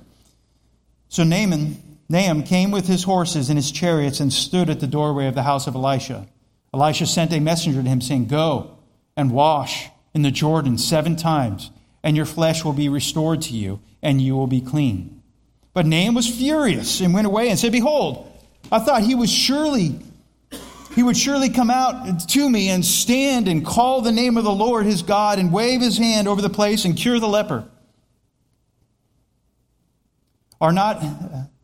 So 1.08 1.24
Naaman 1.24 1.82
Nahum 2.08 2.42
came 2.42 2.70
with 2.70 2.86
his 2.86 3.04
horses 3.04 3.48
and 3.48 3.58
his 3.58 3.70
chariots 3.70 4.20
and 4.20 4.32
stood 4.32 4.70
at 4.70 4.80
the 4.80 4.86
doorway 4.86 5.26
of 5.26 5.34
the 5.34 5.42
house 5.42 5.66
of 5.66 5.74
Elisha. 5.74 6.26
Elisha 6.74 7.06
sent 7.06 7.32
a 7.32 7.40
messenger 7.40 7.82
to 7.82 7.88
him 7.88 8.00
saying, 8.00 8.26
"Go 8.26 8.72
and 9.16 9.30
wash 9.30 9.88
in 10.14 10.22
the 10.22 10.30
Jordan 10.30 10.78
7 10.78 11.16
times, 11.16 11.70
and 12.04 12.16
your 12.16 12.26
flesh 12.26 12.64
will 12.64 12.72
be 12.72 12.88
restored 12.88 13.40
to 13.42 13.56
you, 13.56 13.80
and 14.02 14.20
you 14.20 14.36
will 14.36 14.46
be 14.46 14.60
clean." 14.60 15.22
But 15.72 15.86
Naaman 15.86 16.14
was 16.14 16.26
furious 16.26 17.00
and 17.00 17.12
went 17.12 17.26
away 17.26 17.48
and 17.48 17.58
said, 17.58 17.72
Behold, 17.72 18.26
I 18.70 18.78
thought 18.78 19.02
he 19.02 19.14
would 19.14 19.28
surely 19.28 20.00
he 20.96 21.02
would 21.02 21.16
surely 21.16 21.50
come 21.50 21.70
out 21.70 22.26
to 22.30 22.48
me 22.48 22.70
and 22.70 22.82
stand 22.82 23.48
and 23.48 23.64
call 23.64 24.00
the 24.00 24.10
name 24.10 24.38
of 24.38 24.44
the 24.44 24.50
Lord 24.50 24.86
his 24.86 25.02
God 25.02 25.38
and 25.38 25.52
wave 25.52 25.82
his 25.82 25.98
hand 25.98 26.26
over 26.26 26.40
the 26.40 26.48
place 26.48 26.86
and 26.86 26.96
cure 26.96 27.20
the 27.20 27.28
leper. 27.28 27.68
Are 30.58 30.72
not 30.72 31.04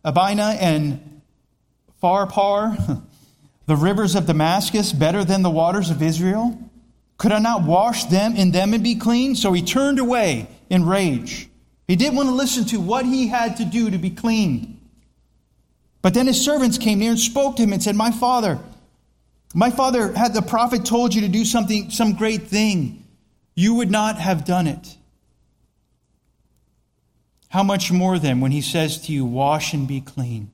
Abana 0.04 0.56
and 0.60 1.22
Pharpar, 2.02 3.02
the 3.66 3.76
rivers 3.76 4.14
of 4.16 4.26
Damascus, 4.26 4.92
better 4.92 5.24
than 5.24 5.40
the 5.40 5.48
waters 5.48 5.88
of 5.88 6.02
Israel? 6.02 6.58
Could 7.16 7.32
I 7.32 7.38
not 7.38 7.62
wash 7.62 8.04
them 8.04 8.36
in 8.36 8.50
them 8.50 8.74
and 8.74 8.84
be 8.84 8.96
clean? 8.96 9.34
So 9.34 9.54
he 9.54 9.62
turned 9.62 9.98
away 9.98 10.46
in 10.68 10.84
rage. 10.84 11.48
He 11.88 11.96
didn't 11.96 12.16
want 12.16 12.28
to 12.28 12.34
listen 12.34 12.66
to 12.66 12.80
what 12.80 13.06
he 13.06 13.28
had 13.28 13.56
to 13.56 13.64
do 13.64 13.90
to 13.90 13.96
be 13.96 14.10
clean. 14.10 14.78
But 16.02 16.14
then 16.14 16.26
his 16.26 16.44
servants 16.44 16.78
came 16.78 16.98
near 16.98 17.12
and 17.12 17.20
spoke 17.20 17.56
to 17.56 17.62
him 17.62 17.72
and 17.72 17.82
said, 17.82 17.94
My 17.94 18.10
father, 18.10 18.58
my 19.54 19.70
father 19.70 20.12
had 20.12 20.34
the 20.34 20.42
prophet 20.42 20.84
told 20.84 21.14
you 21.14 21.20
to 21.22 21.28
do 21.28 21.44
something, 21.44 21.90
some 21.90 22.14
great 22.14 22.48
thing. 22.48 23.04
You 23.54 23.74
would 23.74 23.90
not 23.90 24.18
have 24.18 24.44
done 24.44 24.66
it. 24.66 24.96
How 27.48 27.62
much 27.62 27.92
more 27.92 28.18
then 28.18 28.40
when 28.40 28.50
he 28.50 28.62
says 28.62 28.98
to 29.02 29.12
you, 29.12 29.24
Wash 29.24 29.72
and 29.74 29.86
be 29.86 30.00
clean? 30.00 30.50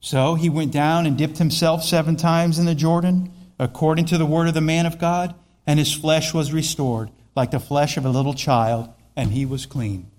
So 0.00 0.34
he 0.36 0.48
went 0.48 0.72
down 0.72 1.06
and 1.06 1.18
dipped 1.18 1.38
himself 1.38 1.82
seven 1.82 2.14
times 2.14 2.58
in 2.58 2.66
the 2.66 2.74
Jordan, 2.74 3.32
according 3.58 4.04
to 4.06 4.18
the 4.18 4.26
word 4.26 4.46
of 4.46 4.54
the 4.54 4.60
man 4.60 4.86
of 4.86 4.98
God, 4.98 5.34
and 5.66 5.78
his 5.78 5.92
flesh 5.92 6.32
was 6.32 6.52
restored, 6.52 7.10
like 7.34 7.50
the 7.50 7.58
flesh 7.58 7.96
of 7.96 8.04
a 8.04 8.10
little 8.10 8.34
child, 8.34 8.88
and 9.16 9.32
he 9.32 9.44
was 9.44 9.66
clean. 9.66 10.10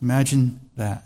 Imagine 0.00 0.60
that. 0.76 1.02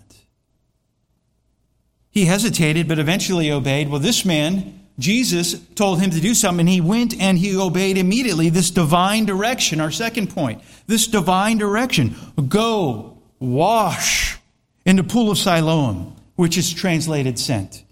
He 2.13 2.27
hesitated, 2.27 2.87
but 2.87 2.99
eventually 2.99 3.51
obeyed. 3.51 3.89
Well, 3.89 3.99
this 3.99 4.25
man, 4.25 4.81
Jesus, 4.99 5.59
told 5.75 6.01
him 6.01 6.11
to 6.11 6.21
do 6.21 6.35
something, 6.35 6.61
and 6.61 6.69
he 6.69 6.81
went 6.81 7.19
and 7.19 7.39
he 7.39 7.57
obeyed 7.57 7.99
immediately. 7.99 8.51
This 8.51 8.71
divine 8.71 9.25
direction, 9.25 9.81
our 9.81 9.91
second 9.91 10.29
point. 10.29 10.63
This 10.87 11.07
divine 11.07 11.59
direction. 11.59 12.15
Go, 12.49 13.19
wash 13.41 14.39
in 14.85 14.97
the 14.97 15.03
pool 15.05 15.31
of 15.31 15.39
Siloam, 15.39 16.15
which 16.37 16.59
is 16.59 16.73
translated 16.73 17.39
sent. 17.39 17.83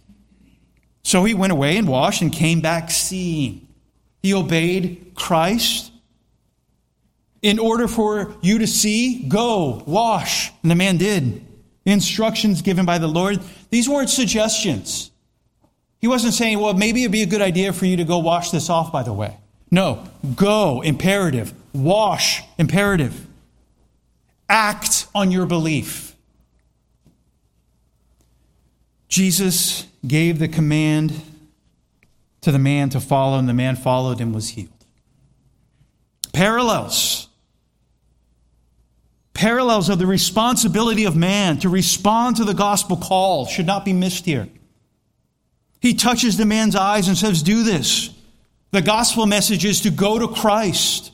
So 1.03 1.25
he 1.25 1.35
went 1.35 1.53
away 1.53 1.79
and 1.79 1.89
washed 1.89 2.21
and 2.21 2.33
came 2.33 2.61
back 2.61 2.91
seeing. 2.91 3.67
He 4.23 4.35
obeyed 4.35 5.12
Christ 5.15 5.91
in 7.43 7.59
order 7.59 7.89
for 7.89 8.35
you 8.43 8.59
to 8.59 8.67
see, 8.67 9.27
go, 9.29 9.83
wash. 9.87 10.53
And 10.62 10.71
the 10.71 10.75
man 10.75 10.99
did. 10.99 11.47
instructions 11.87 12.61
given 12.62 12.85
by 12.85 12.99
the 12.99 13.09
Lord, 13.09 13.41
these 13.71 13.89
weren't 13.89 14.11
suggestions. 14.11 15.11
He 16.00 16.09
wasn't 16.09 16.35
saying, 16.35 16.59
well, 16.59 16.75
maybe 16.75 17.03
it'd 17.03 17.12
be 17.12 17.23
a 17.23 17.27
good 17.27 17.43
idea 17.43 17.73
for 17.73 17.87
you 17.87 17.97
to 17.97 18.05
go 18.05 18.19
wash 18.19 18.50
this 18.50 18.71
off, 18.71 18.91
by 18.91 19.03
the 19.03 19.12
way. 19.12 19.37
No, 19.71 20.05
go, 20.35 20.81
imperative. 20.81 21.55
Wash, 21.73 22.43
imperative. 22.59 23.27
Act 24.49 25.07
on 25.15 25.31
your 25.31 25.47
belief. 25.47 26.17
Jesus 29.09 29.87
gave 30.07 30.39
the 30.39 30.49
command 30.49 31.21
to 32.41 32.50
the 32.50 32.59
man 32.59 32.89
to 32.91 33.00
follow, 33.00 33.39
and 33.39 33.49
the 33.49 33.55
man 33.55 33.77
followed 33.77 34.21
and 34.21 34.35
was 34.35 34.50
healed. 34.50 34.71
Parallels 36.33 37.20
parallels 39.40 39.88
of 39.88 39.99
the 39.99 40.06
responsibility 40.06 41.06
of 41.06 41.16
man 41.16 41.59
to 41.59 41.70
respond 41.70 42.37
to 42.37 42.44
the 42.44 42.52
gospel 42.52 42.94
call 42.94 43.47
should 43.47 43.64
not 43.64 43.87
be 43.87 43.92
missed 43.94 44.26
here. 44.26 44.47
He 45.80 45.94
touches 45.94 46.37
the 46.37 46.44
man's 46.44 46.76
eyes 46.76 47.09
and 47.09 47.16
says, 47.16 47.42
Do 47.42 47.62
this. 47.62 48.11
The 48.70 48.82
gospel 48.82 49.25
message 49.25 49.64
is 49.64 49.80
to 49.80 49.90
go 49.90 50.18
to 50.18 50.28
Christ, 50.28 51.12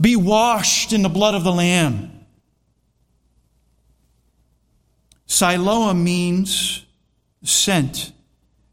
be 0.00 0.16
washed 0.16 0.92
in 0.92 1.02
the 1.02 1.08
blood 1.08 1.36
of 1.36 1.44
the 1.44 1.52
Lamb. 1.52 2.26
Siloam 5.26 6.02
means 6.02 6.84
sent. 7.44 8.10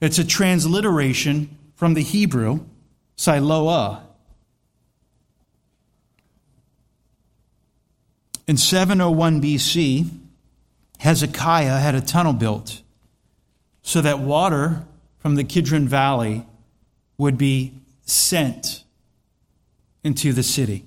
It's 0.01 0.17
a 0.17 0.25
transliteration 0.25 1.55
from 1.75 1.93
the 1.93 2.01
Hebrew, 2.01 2.61
Siloah, 3.15 4.01
In 8.49 8.57
701 8.57 9.43
BC, 9.43 10.09
Hezekiah 10.97 11.77
had 11.77 11.93
a 11.93 12.01
tunnel 12.01 12.33
built 12.33 12.81
so 13.83 14.01
that 14.01 14.17
water 14.17 14.87
from 15.19 15.35
the 15.35 15.43
Kidron 15.43 15.87
Valley 15.87 16.47
would 17.19 17.37
be 17.37 17.75
sent 18.07 18.85
into 20.03 20.33
the 20.33 20.41
city. 20.41 20.83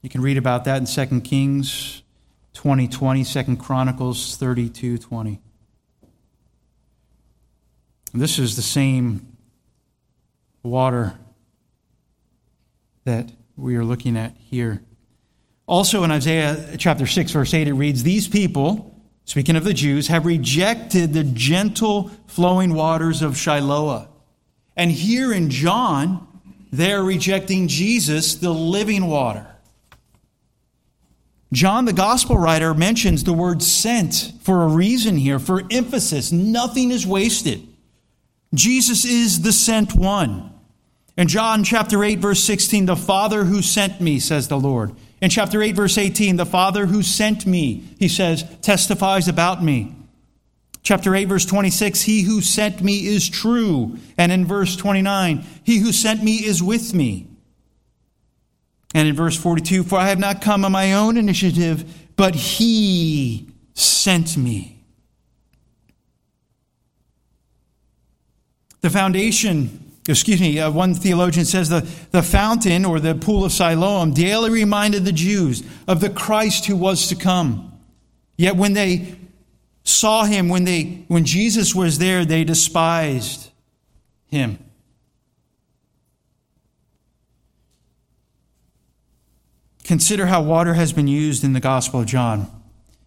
You 0.00 0.08
can 0.08 0.22
read 0.22 0.38
about 0.38 0.64
that 0.64 0.78
in 0.78 0.86
2 0.86 1.20
Kings 1.20 2.02
20, 2.54 2.88
20, 2.88 3.24
2 3.24 3.56
Chronicles 3.58 4.38
32, 4.38 4.96
20. 4.96 5.42
this 8.14 8.38
is 8.38 8.56
the 8.56 8.62
same 8.62 9.36
water 10.62 11.18
that 13.04 13.30
we 13.58 13.76
are 13.76 13.84
looking 13.84 14.16
at 14.16 14.34
here. 14.38 14.80
Also 15.72 16.04
in 16.04 16.10
Isaiah 16.10 16.76
chapter 16.76 17.06
6, 17.06 17.32
verse 17.32 17.54
8, 17.54 17.66
it 17.66 17.72
reads, 17.72 18.02
These 18.02 18.28
people, 18.28 18.94
speaking 19.24 19.56
of 19.56 19.64
the 19.64 19.72
Jews, 19.72 20.08
have 20.08 20.26
rejected 20.26 21.14
the 21.14 21.24
gentle 21.24 22.10
flowing 22.26 22.74
waters 22.74 23.22
of 23.22 23.36
Shiloah. 23.36 24.06
And 24.76 24.90
here 24.90 25.32
in 25.32 25.48
John, 25.48 26.28
they're 26.70 27.02
rejecting 27.02 27.68
Jesus, 27.68 28.34
the 28.34 28.50
living 28.50 29.06
water. 29.06 29.46
John, 31.54 31.86
the 31.86 31.94
gospel 31.94 32.36
writer, 32.36 32.74
mentions 32.74 33.24
the 33.24 33.32
word 33.32 33.62
sent 33.62 34.34
for 34.42 34.64
a 34.64 34.68
reason 34.68 35.16
here, 35.16 35.38
for 35.38 35.62
emphasis. 35.70 36.30
Nothing 36.32 36.90
is 36.90 37.06
wasted. 37.06 37.66
Jesus 38.52 39.06
is 39.06 39.40
the 39.40 39.52
sent 39.52 39.94
one. 39.94 40.52
In 41.16 41.28
John 41.28 41.64
chapter 41.64 42.04
8, 42.04 42.18
verse 42.18 42.44
16, 42.44 42.84
the 42.84 42.94
Father 42.94 43.44
who 43.44 43.62
sent 43.62 44.02
me, 44.02 44.18
says 44.18 44.48
the 44.48 44.60
Lord. 44.60 44.94
In 45.22 45.30
chapter 45.30 45.62
8, 45.62 45.76
verse 45.76 45.98
18, 45.98 46.34
the 46.34 46.44
Father 46.44 46.86
who 46.86 47.00
sent 47.00 47.46
me, 47.46 47.84
he 48.00 48.08
says, 48.08 48.44
testifies 48.60 49.28
about 49.28 49.62
me. 49.62 49.94
Chapter 50.82 51.14
8, 51.14 51.26
verse 51.26 51.46
26, 51.46 52.02
he 52.02 52.22
who 52.22 52.40
sent 52.40 52.82
me 52.82 53.06
is 53.06 53.28
true. 53.30 53.98
And 54.18 54.32
in 54.32 54.44
verse 54.44 54.74
29, 54.74 55.44
he 55.62 55.78
who 55.78 55.92
sent 55.92 56.24
me 56.24 56.44
is 56.44 56.60
with 56.60 56.92
me. 56.92 57.28
And 58.94 59.06
in 59.06 59.14
verse 59.14 59.36
42, 59.36 59.84
for 59.84 59.96
I 59.96 60.08
have 60.08 60.18
not 60.18 60.42
come 60.42 60.64
on 60.64 60.72
my 60.72 60.92
own 60.94 61.16
initiative, 61.16 61.84
but 62.16 62.34
he 62.34 63.48
sent 63.74 64.36
me. 64.36 64.82
The 68.80 68.90
foundation, 68.90 69.81
excuse 70.08 70.40
me, 70.40 70.58
uh, 70.58 70.70
one 70.70 70.94
theologian 70.94 71.44
says 71.44 71.68
the, 71.68 71.88
the 72.10 72.22
fountain 72.22 72.84
or 72.84 72.98
the 72.98 73.14
pool 73.14 73.44
of 73.44 73.52
Siloam 73.52 74.12
daily 74.12 74.50
reminded 74.50 75.04
the 75.04 75.12
Jews 75.12 75.62
of 75.86 76.00
the 76.00 76.10
Christ 76.10 76.66
who 76.66 76.76
was 76.76 77.08
to 77.08 77.14
come. 77.14 77.80
Yet 78.36 78.56
when 78.56 78.72
they 78.72 79.14
saw 79.84 80.24
him, 80.24 80.48
when, 80.48 80.64
they, 80.64 81.04
when 81.08 81.24
Jesus 81.24 81.74
was 81.74 81.98
there, 81.98 82.24
they 82.24 82.44
despised 82.44 83.50
him. 84.26 84.58
Consider 89.84 90.26
how 90.26 90.42
water 90.42 90.74
has 90.74 90.92
been 90.92 91.08
used 91.08 91.44
in 91.44 91.52
the 91.52 91.60
Gospel 91.60 92.00
of 92.00 92.06
John. 92.06 92.50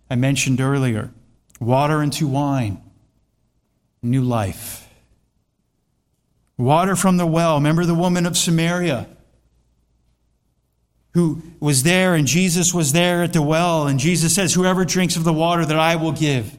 I 0.10 0.16
mentioned 0.16 0.62
earlier 0.62 1.12
water 1.60 2.04
into 2.04 2.28
wine, 2.28 2.82
new 4.04 4.22
life. 4.22 4.85
Water 6.58 6.96
from 6.96 7.18
the 7.18 7.26
well. 7.26 7.56
Remember 7.56 7.86
the 7.86 7.96
woman 7.96 8.26
of 8.26 8.38
Samaria 8.38 9.08
who 11.16 11.42
was 11.62 11.84
there, 11.84 12.14
and 12.14 12.28
Jesus 12.28 12.74
was 12.74 12.92
there 12.92 13.24
at 13.24 13.32
the 13.32 13.42
well, 13.42 13.88
and 13.88 14.00
Jesus 14.00 14.36
says, 14.36 14.54
Whoever 14.54 14.84
drinks 14.84 15.16
of 15.16 15.24
the 15.24 15.32
water 15.32 15.66
that 15.66 15.80
I 15.80 15.96
will 15.96 16.12
give 16.12 16.58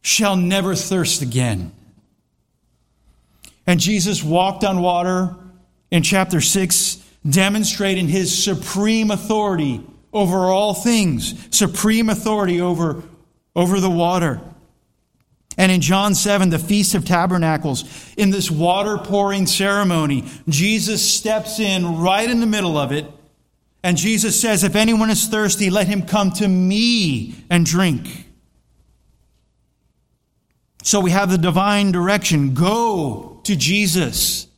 shall 0.00 0.36
never 0.36 0.74
thirst 0.74 1.20
again. 1.20 1.70
And 3.66 3.78
Jesus 3.78 4.22
walked 4.22 4.64
on 4.64 4.80
water 4.80 5.36
in 5.90 6.02
chapter 6.02 6.40
6 6.40 6.96
demonstrating 7.28 8.08
his 8.08 8.42
supreme 8.42 9.10
authority 9.10 9.86
over 10.14 10.38
all 10.38 10.72
things, 10.72 11.34
supreme 11.54 12.08
authority 12.08 12.58
over, 12.58 13.02
over 13.54 13.80
the 13.80 13.90
water. 13.90 14.40
And 15.58 15.70
in 15.70 15.80
John 15.80 16.14
7, 16.14 16.50
the 16.50 16.58
Feast 16.58 16.94
of 16.94 17.04
Tabernacles, 17.04 17.84
in 18.16 18.30
this 18.30 18.50
water 18.50 18.98
pouring 18.98 19.46
ceremony, 19.46 20.24
Jesus 20.48 21.06
steps 21.06 21.60
in 21.60 21.98
right 21.98 22.28
in 22.28 22.40
the 22.40 22.46
middle 22.46 22.78
of 22.78 22.92
it. 22.92 23.06
And 23.82 23.96
Jesus 23.96 24.40
says, 24.40 24.64
If 24.64 24.76
anyone 24.76 25.10
is 25.10 25.26
thirsty, 25.26 25.68
let 25.68 25.88
him 25.88 26.02
come 26.02 26.30
to 26.32 26.48
me 26.48 27.34
and 27.50 27.66
drink. 27.66 28.28
So 30.82 31.00
we 31.00 31.10
have 31.10 31.30
the 31.30 31.38
divine 31.38 31.92
direction 31.92 32.54
go 32.54 33.40
to 33.44 33.56
Jesus 33.56 34.48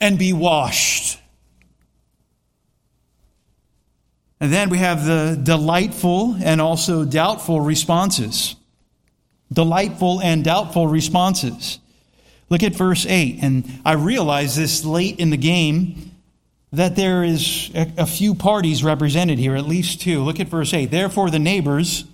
and 0.00 0.18
be 0.18 0.32
washed. 0.32 1.20
And 4.40 4.52
then 4.52 4.68
we 4.68 4.78
have 4.78 5.06
the 5.06 5.38
delightful 5.42 6.36
and 6.42 6.60
also 6.60 7.04
doubtful 7.04 7.60
responses. 7.60 8.56
Delightful 9.52 10.20
and 10.20 10.44
doubtful 10.44 10.88
responses. 10.88 11.78
Look 12.50 12.62
at 12.62 12.74
verse 12.74 13.06
8. 13.06 13.38
And 13.42 13.80
I 13.84 13.92
realize 13.94 14.56
this 14.56 14.84
late 14.84 15.18
in 15.18 15.30
the 15.30 15.36
game 15.36 16.12
that 16.72 16.96
there 16.96 17.24
is 17.24 17.70
a, 17.74 18.06
few 18.06 18.34
parties 18.34 18.84
represented 18.84 19.38
here, 19.38 19.54
at 19.54 19.66
least 19.66 20.00
two. 20.00 20.22
Look 20.22 20.40
at 20.40 20.48
verse 20.48 20.74
8. 20.74 20.90
Therefore, 20.90 21.30
the 21.30 21.38
neighbors 21.38 22.04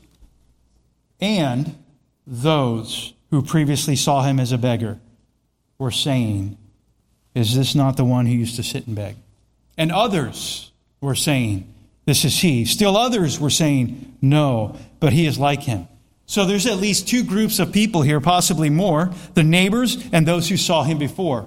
and 1.20 1.76
those 2.26 3.14
who 3.30 3.42
previously 3.42 3.96
saw 3.96 4.22
him 4.22 4.38
as 4.38 4.52
a 4.52 4.58
beggar 4.58 5.00
were 5.78 5.90
saying, 5.90 6.58
Is 7.34 7.56
this 7.56 7.74
not 7.74 7.96
the 7.96 8.04
one 8.04 8.26
who 8.26 8.34
used 8.34 8.56
to 8.56 8.62
sit 8.62 8.86
and 8.86 8.94
beg? 8.94 9.16
And 9.76 9.90
others 9.90 10.70
were 11.00 11.14
saying, 11.14 11.72
this 12.04 12.24
is 12.24 12.38
he. 12.38 12.64
Still 12.64 12.96
others 12.96 13.38
were 13.38 13.50
saying, 13.50 14.16
no, 14.20 14.76
but 15.00 15.12
he 15.12 15.26
is 15.26 15.38
like 15.38 15.62
him. 15.62 15.86
So 16.32 16.46
there's 16.46 16.66
at 16.66 16.78
least 16.78 17.06
two 17.06 17.24
groups 17.24 17.58
of 17.58 17.72
people 17.72 18.00
here, 18.00 18.18
possibly 18.18 18.70
more 18.70 19.12
the 19.34 19.42
neighbors 19.42 20.02
and 20.12 20.26
those 20.26 20.48
who 20.48 20.56
saw 20.56 20.82
him 20.82 20.96
before. 20.96 21.46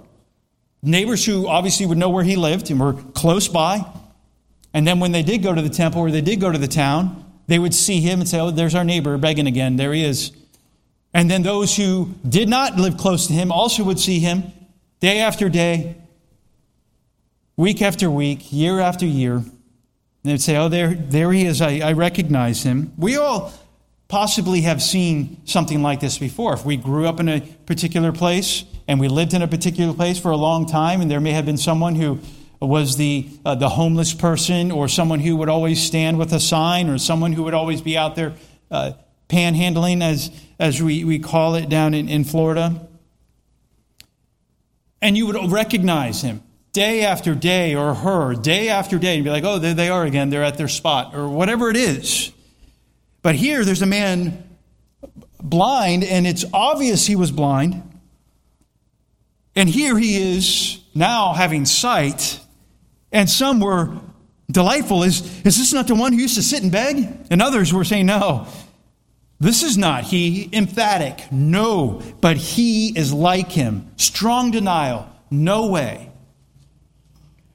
Neighbors 0.84 1.26
who 1.26 1.48
obviously 1.48 1.88
would 1.88 1.98
know 1.98 2.10
where 2.10 2.24
he 2.24 2.36
lived 2.36 2.70
and 2.70 2.80
were 2.80 2.94
close 2.94 3.48
by. 3.48 3.84
And 4.76 4.86
then 4.86 5.00
when 5.00 5.12
they 5.12 5.24
did 5.24 5.42
go 5.42 5.56
to 5.56 5.62
the 5.64 5.72
temple 5.72 6.02
or 6.02 6.12
they 6.12 6.22
did 6.22 6.40
go 6.40 6.52
to 6.52 6.60
the 6.60 6.68
town, 6.68 7.26
they 7.48 7.58
would 7.58 7.74
see 7.74 8.00
him 8.00 8.20
and 8.20 8.30
say, 8.30 8.40
Oh, 8.40 8.52
there's 8.52 8.76
our 8.76 8.84
neighbor 8.84 9.18
begging 9.18 9.48
again. 9.48 9.76
There 9.76 9.92
he 9.92 10.04
is. 10.04 10.32
And 11.16 11.32
then 11.32 11.42
those 11.42 11.76
who 11.76 12.14
did 12.30 12.48
not 12.48 12.76
live 12.76 12.96
close 12.96 13.26
to 13.26 13.34
him 13.34 13.52
also 13.52 13.84
would 13.86 14.00
see 14.00 14.20
him 14.20 14.44
day 15.00 15.18
after 15.18 15.50
day, 15.50 15.96
week 17.58 17.82
after 17.82 18.12
week, 18.12 18.54
year 18.54 18.80
after 18.80 19.08
year. 19.08 19.38
And 19.38 19.52
They'd 20.22 20.42
say, 20.44 20.58
Oh, 20.58 20.70
there, 20.70 20.94
there 20.94 21.32
he 21.32 21.48
is. 21.48 21.60
I, 21.60 21.80
I 21.80 21.94
recognize 21.94 22.62
him. 22.62 22.94
We 22.98 23.18
all 23.18 23.52
possibly 24.08 24.62
have 24.62 24.82
seen 24.82 25.46
something 25.46 25.82
like 25.82 26.00
this 26.00 26.18
before. 26.18 26.54
If 26.54 26.66
we 26.66 26.78
grew 26.78 27.08
up 27.08 27.20
in 27.20 27.28
a 27.28 27.42
particular 27.66 28.12
place 28.12 28.64
and 28.88 29.00
we 29.00 29.08
lived 29.08 29.34
in 29.34 29.42
a 29.42 29.48
particular 29.48 29.94
place 29.94 30.20
for 30.20 30.32
a 30.32 30.38
long 30.38 30.66
time, 30.66 31.02
and 31.02 31.10
there 31.10 31.20
may 31.20 31.32
have 31.32 31.46
been 31.46 31.58
someone 31.58 31.96
who 31.96 32.20
was 32.62 32.98
the, 32.98 33.28
uh, 33.46 33.56
the 33.56 33.70
homeless 33.70 34.14
person, 34.14 34.72
or 34.72 34.88
someone 34.88 35.20
who 35.20 35.36
would 35.36 35.50
always 35.50 35.82
stand 35.82 36.18
with 36.18 36.32
a 36.34 36.40
sign, 36.40 36.90
or 36.90 36.98
someone 36.98 37.34
who 37.34 37.44
would 37.44 37.54
always 37.54 37.82
be 37.82 37.98
out 37.98 38.16
there 38.16 38.34
uh, 38.72 38.94
panhandling, 39.28 40.02
as, 40.02 40.32
as 40.60 40.82
we, 40.82 41.04
we 41.04 41.20
call 41.20 41.56
it 41.56 41.68
down 41.68 41.94
in, 41.94 42.08
in 42.08 42.24
Florida. 42.24 42.88
And 45.02 45.18
you 45.18 45.28
would 45.28 45.52
recognize 45.52 46.22
him 46.22 46.42
day 46.72 47.04
after 47.04 47.36
day 47.36 47.76
or 47.76 47.94
her 47.94 48.34
day 48.34 48.70
after 48.70 48.98
day 48.98 49.16
and 49.16 49.24
be 49.24 49.30
like, 49.30 49.44
oh, 49.44 49.60
there 49.60 49.74
they 49.74 49.90
are 49.90 50.04
again. 50.04 50.30
They're 50.30 50.44
at 50.44 50.58
their 50.58 50.68
spot 50.68 51.16
or 51.16 51.30
whatever 51.30 51.70
it 51.70 51.78
is. 51.78 52.32
But 53.26 53.34
here 53.34 53.66
there's 53.66 53.82
a 53.82 53.88
man 53.88 54.48
blind 55.42 56.04
and 56.04 56.28
it's 56.28 56.46
obvious 56.54 57.08
he 57.08 57.16
was 57.16 57.32
blind. 57.32 57.82
And 59.56 59.68
here 59.68 59.98
he 59.98 60.38
is 60.38 60.80
now 60.94 61.34
having 61.34 61.66
sight. 61.66 62.40
And 63.12 63.28
some 63.28 63.60
were 63.60 63.98
delightful. 64.52 65.02
Is, 65.02 65.22
is 65.44 65.58
this 65.58 65.74
not 65.74 65.88
the 65.88 65.96
one 65.96 66.14
who 66.14 66.20
used 66.20 66.36
to 66.36 66.44
sit 66.44 66.62
and 66.62 66.72
beg? 66.72 66.98
And 67.32 67.42
others 67.42 67.74
were 67.74 67.84
saying, 67.84 68.06
no, 68.06 68.46
this 69.40 69.64
is 69.64 69.76
not 69.76 70.04
he. 70.04 70.48
Emphatic, 70.54 71.32
no, 71.32 72.04
but 72.22 72.38
he 72.38 72.96
is 72.96 73.12
like 73.12 73.52
him. 73.52 73.90
Strong 73.98 74.52
denial, 74.52 75.10
no 75.32 75.66
way. 75.66 76.12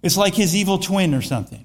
It's 0.03 0.17
like 0.17 0.35
his 0.35 0.57
evil 0.57 0.79
twin 0.79 1.15
or 1.15 1.23
something. 1.23 1.65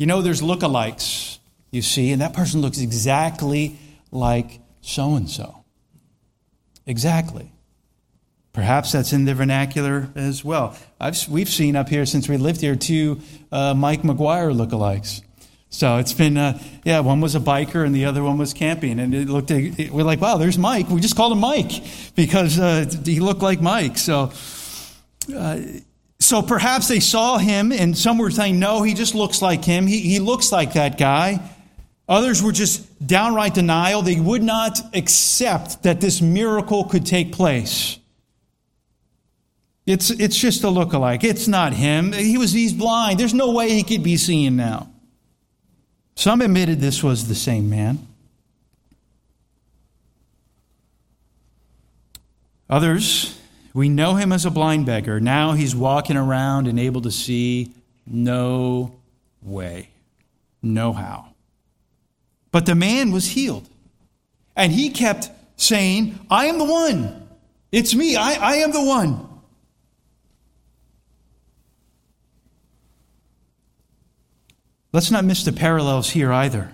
You 0.00 0.06
know, 0.06 0.22
there's 0.22 0.40
lookalikes, 0.40 1.40
you 1.70 1.82
see, 1.82 2.10
and 2.10 2.22
that 2.22 2.32
person 2.32 2.62
looks 2.62 2.80
exactly 2.80 3.78
like 4.10 4.60
so 4.80 5.14
and 5.14 5.28
so. 5.28 5.62
Exactly. 6.86 7.52
Perhaps 8.54 8.92
that's 8.92 9.12
in 9.12 9.26
the 9.26 9.34
vernacular 9.34 10.08
as 10.14 10.42
well. 10.42 10.74
I've, 10.98 11.28
we've 11.28 11.50
seen 11.50 11.76
up 11.76 11.90
here 11.90 12.06
since 12.06 12.30
we 12.30 12.38
lived 12.38 12.62
here 12.62 12.76
two 12.76 13.20
uh, 13.52 13.74
Mike 13.74 14.00
McGuire 14.00 14.56
lookalikes. 14.56 15.20
So 15.68 15.98
it's 15.98 16.14
been, 16.14 16.38
uh, 16.38 16.58
yeah, 16.82 17.00
one 17.00 17.20
was 17.20 17.34
a 17.34 17.40
biker 17.40 17.84
and 17.84 17.94
the 17.94 18.06
other 18.06 18.22
one 18.22 18.38
was 18.38 18.54
camping. 18.54 19.00
And 19.00 19.14
it 19.14 19.28
looked, 19.28 19.50
it, 19.50 19.90
we're 19.90 20.02
like, 20.02 20.22
wow, 20.22 20.38
there's 20.38 20.56
Mike. 20.56 20.88
We 20.88 21.02
just 21.02 21.14
called 21.14 21.32
him 21.32 21.40
Mike 21.40 21.72
because 22.16 22.58
uh, 22.58 22.90
he 23.04 23.20
looked 23.20 23.42
like 23.42 23.60
Mike. 23.60 23.98
So 23.98 24.32
uh, 25.36 25.60
so 26.30 26.42
perhaps 26.42 26.86
they 26.86 27.00
saw 27.00 27.38
him, 27.38 27.72
and 27.72 27.98
some 27.98 28.16
were 28.16 28.30
saying, 28.30 28.60
no, 28.60 28.82
he 28.82 28.94
just 28.94 29.16
looks 29.16 29.42
like 29.42 29.64
him. 29.64 29.88
He, 29.88 29.98
he 29.98 30.20
looks 30.20 30.52
like 30.52 30.74
that 30.74 30.96
guy. 30.96 31.40
Others 32.08 32.40
were 32.40 32.52
just 32.52 33.04
downright 33.04 33.52
denial. 33.52 34.02
They 34.02 34.20
would 34.20 34.44
not 34.44 34.78
accept 34.94 35.82
that 35.82 36.00
this 36.00 36.20
miracle 36.22 36.84
could 36.84 37.04
take 37.04 37.32
place. 37.32 37.98
It's, 39.86 40.10
it's 40.10 40.38
just 40.38 40.62
a 40.62 40.70
look-alike. 40.70 41.24
It's 41.24 41.48
not 41.48 41.72
him. 41.72 42.12
He 42.12 42.38
was 42.38 42.52
he's 42.52 42.74
blind. 42.74 43.18
There's 43.18 43.34
no 43.34 43.50
way 43.50 43.70
he 43.70 43.82
could 43.82 44.04
be 44.04 44.16
seeing 44.16 44.54
now. 44.54 44.88
Some 46.14 46.42
admitted 46.42 46.78
this 46.78 47.02
was 47.02 47.26
the 47.26 47.34
same 47.34 47.68
man. 47.68 48.06
Others 52.68 53.36
we 53.72 53.88
know 53.88 54.14
him 54.14 54.32
as 54.32 54.44
a 54.44 54.50
blind 54.50 54.86
beggar. 54.86 55.20
Now 55.20 55.52
he's 55.52 55.74
walking 55.74 56.16
around 56.16 56.66
and 56.66 56.78
able 56.78 57.02
to 57.02 57.10
see. 57.10 57.72
No 58.06 58.96
way. 59.42 59.90
No 60.62 60.92
how. 60.92 61.26
But 62.50 62.66
the 62.66 62.74
man 62.74 63.12
was 63.12 63.28
healed. 63.28 63.68
And 64.56 64.72
he 64.72 64.90
kept 64.90 65.30
saying, 65.56 66.18
I 66.30 66.46
am 66.46 66.58
the 66.58 66.64
one. 66.64 67.28
It's 67.70 67.94
me. 67.94 68.16
I, 68.16 68.32
I 68.32 68.54
am 68.56 68.72
the 68.72 68.82
one. 68.82 69.26
Let's 74.92 75.10
not 75.10 75.24
miss 75.24 75.44
the 75.44 75.52
parallels 75.52 76.10
here 76.10 76.32
either. 76.32 76.72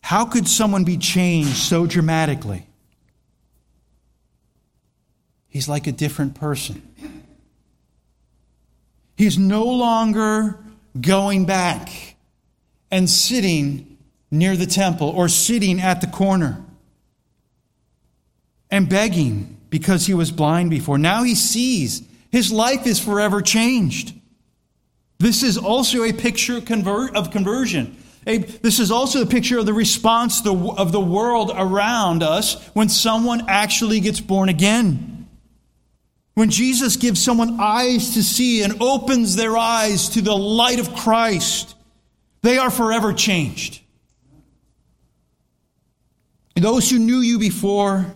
How 0.00 0.24
could 0.24 0.48
someone 0.48 0.84
be 0.84 0.96
changed 0.96 1.56
so 1.56 1.86
dramatically? 1.86 2.66
He's 5.52 5.68
like 5.68 5.86
a 5.86 5.92
different 5.92 6.34
person. 6.34 6.80
He's 9.16 9.36
no 9.38 9.64
longer 9.64 10.58
going 10.98 11.44
back 11.44 12.16
and 12.90 13.08
sitting 13.08 13.98
near 14.30 14.56
the 14.56 14.64
temple 14.64 15.10
or 15.10 15.28
sitting 15.28 15.78
at 15.78 16.00
the 16.00 16.06
corner. 16.06 16.64
and 18.70 18.88
begging 18.88 19.58
because 19.68 20.06
he 20.06 20.14
was 20.14 20.30
blind 20.30 20.70
before. 20.70 20.96
Now 20.96 21.24
he 21.24 21.34
sees. 21.34 22.02
His 22.30 22.50
life 22.50 22.86
is 22.86 22.98
forever 22.98 23.42
changed. 23.42 24.14
This 25.18 25.42
is 25.42 25.58
also 25.58 26.04
a 26.04 26.12
picture 26.14 26.56
of 26.56 27.30
conversion. 27.30 27.96
this 28.24 28.78
is 28.80 28.90
also 28.90 29.20
a 29.20 29.26
picture 29.26 29.58
of 29.58 29.66
the 29.66 29.74
response 29.74 30.40
of 30.46 30.92
the 30.92 31.00
world 31.00 31.52
around 31.54 32.22
us 32.22 32.66
when 32.68 32.88
someone 32.88 33.44
actually 33.46 34.00
gets 34.00 34.20
born 34.20 34.48
again. 34.48 35.21
When 36.34 36.50
Jesus 36.50 36.96
gives 36.96 37.22
someone 37.22 37.60
eyes 37.60 38.14
to 38.14 38.22
see 38.22 38.62
and 38.62 38.80
opens 38.80 39.36
their 39.36 39.56
eyes 39.56 40.08
to 40.10 40.22
the 40.22 40.36
light 40.36 40.80
of 40.80 40.94
Christ, 40.94 41.74
they 42.40 42.56
are 42.58 42.70
forever 42.70 43.12
changed. 43.12 43.80
Those 46.56 46.88
who 46.88 46.98
knew 46.98 47.18
you 47.18 47.38
before, 47.38 48.14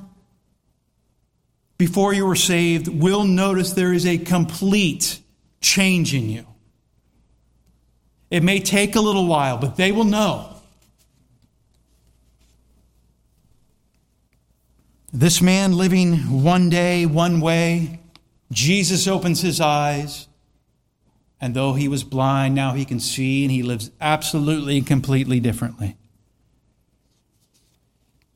before 1.79 2.15
you 2.15 2.27
were 2.27 2.37
saved, 2.37 2.89
will 2.89 3.25
notice 3.25 3.73
there 3.73 3.93
is 3.93 4.07
a 4.07 4.19
complete 4.19 5.21
change 5.61 6.15
in 6.15 6.31
you. 6.31 6.47
It 8.31 8.43
may 8.43 8.61
take 8.61 8.97
a 8.97 9.01
little 9.01 9.27
while, 9.27 9.59
but 9.59 9.77
they 9.77 9.93
will 9.93 10.05
know. 10.05 10.53
This 15.13 15.41
man 15.41 15.77
living 15.77 16.43
one 16.43 16.69
day, 16.69 17.07
one 17.07 17.41
way, 17.41 18.01
Jesus 18.51 19.07
opens 19.09 19.41
his 19.41 19.61
eyes, 19.61 20.29
and 21.41 21.55
though 21.55 21.75
he 21.75 21.89
was 21.89 22.05
blind, 22.05 22.55
now 22.55 22.73
he 22.73 22.85
can 22.85 23.01
see, 23.01 23.45
and 23.45 23.51
he 23.51 23.63
lives 23.63 23.91
absolutely 24.01 24.79
and 24.79 24.87
completely 24.87 25.41
differently. 25.41 25.97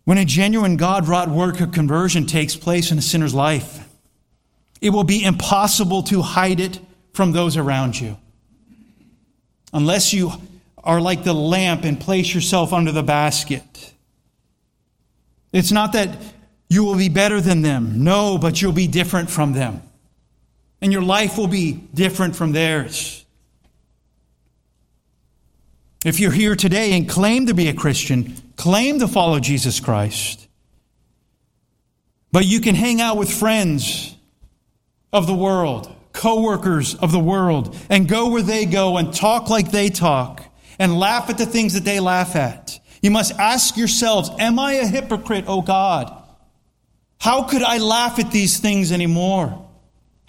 When 0.04 0.18
a 0.18 0.24
genuine 0.24 0.76
God 0.76 1.06
wrought 1.06 1.28
work 1.28 1.60
of 1.60 1.72
conversion 1.72 2.26
takes 2.26 2.56
place 2.56 2.90
in 2.90 2.98
a 2.98 3.02
sinner's 3.02 3.34
life, 3.34 3.88
it 4.80 4.90
will 4.90 5.04
be 5.04 5.22
impossible 5.22 6.02
to 6.04 6.22
hide 6.22 6.58
it 6.58 6.80
from 7.12 7.32
those 7.32 7.56
around 7.56 8.00
you 8.00 8.16
unless 9.72 10.12
you 10.12 10.32
are 10.82 11.00
like 11.00 11.24
the 11.24 11.32
lamp 11.32 11.84
and 11.84 12.00
place 12.00 12.34
yourself 12.34 12.72
under 12.72 12.92
the 12.92 13.02
basket. 13.02 13.92
It's 15.52 15.72
not 15.72 15.92
that 15.92 16.16
you 16.68 16.84
will 16.84 16.96
be 16.96 17.08
better 17.08 17.40
than 17.40 17.62
them. 17.62 18.04
No, 18.04 18.38
but 18.38 18.62
you'll 18.62 18.72
be 18.72 18.86
different 18.86 19.30
from 19.30 19.52
them. 19.52 19.82
And 20.80 20.92
your 20.92 21.02
life 21.02 21.36
will 21.36 21.46
be 21.46 21.72
different 21.72 22.36
from 22.36 22.52
theirs. 22.52 23.24
If 26.04 26.18
you're 26.18 26.30
here 26.30 26.56
today 26.56 26.92
and 26.94 27.08
claim 27.08 27.46
to 27.46 27.54
be 27.54 27.68
a 27.68 27.74
Christian, 27.74 28.34
claim 28.56 29.00
to 29.00 29.08
follow 29.08 29.38
Jesus 29.38 29.80
Christ, 29.80 30.48
but 32.32 32.46
you 32.46 32.60
can 32.60 32.74
hang 32.74 33.00
out 33.00 33.18
with 33.18 33.30
friends 33.30 34.16
of 35.12 35.26
the 35.26 35.34
world 35.34 35.94
co-workers 36.12 36.94
of 36.96 37.12
the 37.12 37.18
world 37.18 37.76
and 37.88 38.08
go 38.08 38.28
where 38.28 38.42
they 38.42 38.66
go 38.66 38.96
and 38.96 39.14
talk 39.14 39.48
like 39.48 39.70
they 39.70 39.88
talk 39.88 40.44
and 40.78 40.98
laugh 40.98 41.30
at 41.30 41.38
the 41.38 41.46
things 41.46 41.74
that 41.74 41.84
they 41.84 42.00
laugh 42.00 42.36
at. 42.36 42.78
You 43.02 43.10
must 43.10 43.32
ask 43.38 43.76
yourselves, 43.76 44.30
am 44.38 44.58
I 44.58 44.74
a 44.74 44.86
hypocrite, 44.86 45.44
O 45.46 45.62
God? 45.62 46.14
How 47.18 47.44
could 47.44 47.62
I 47.62 47.78
laugh 47.78 48.18
at 48.18 48.30
these 48.30 48.58
things 48.58 48.92
anymore? 48.92 49.66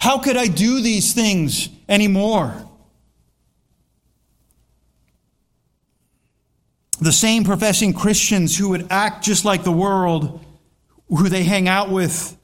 How 0.02 0.18
could 0.18 0.36
I 0.36 0.48
do 0.48 0.80
these 0.80 1.14
things 1.14 1.68
anymore? 1.88 2.68
The 7.00 7.12
same 7.12 7.44
professing 7.44 7.92
Christians 7.92 8.58
who 8.58 8.70
would 8.70 8.88
act 8.90 9.24
just 9.24 9.44
like 9.44 9.62
the 9.62 9.70
world, 9.70 10.44
who 11.08 11.28
they 11.28 11.44
hang 11.44 11.68
out 11.68 11.88
with, 11.88 12.36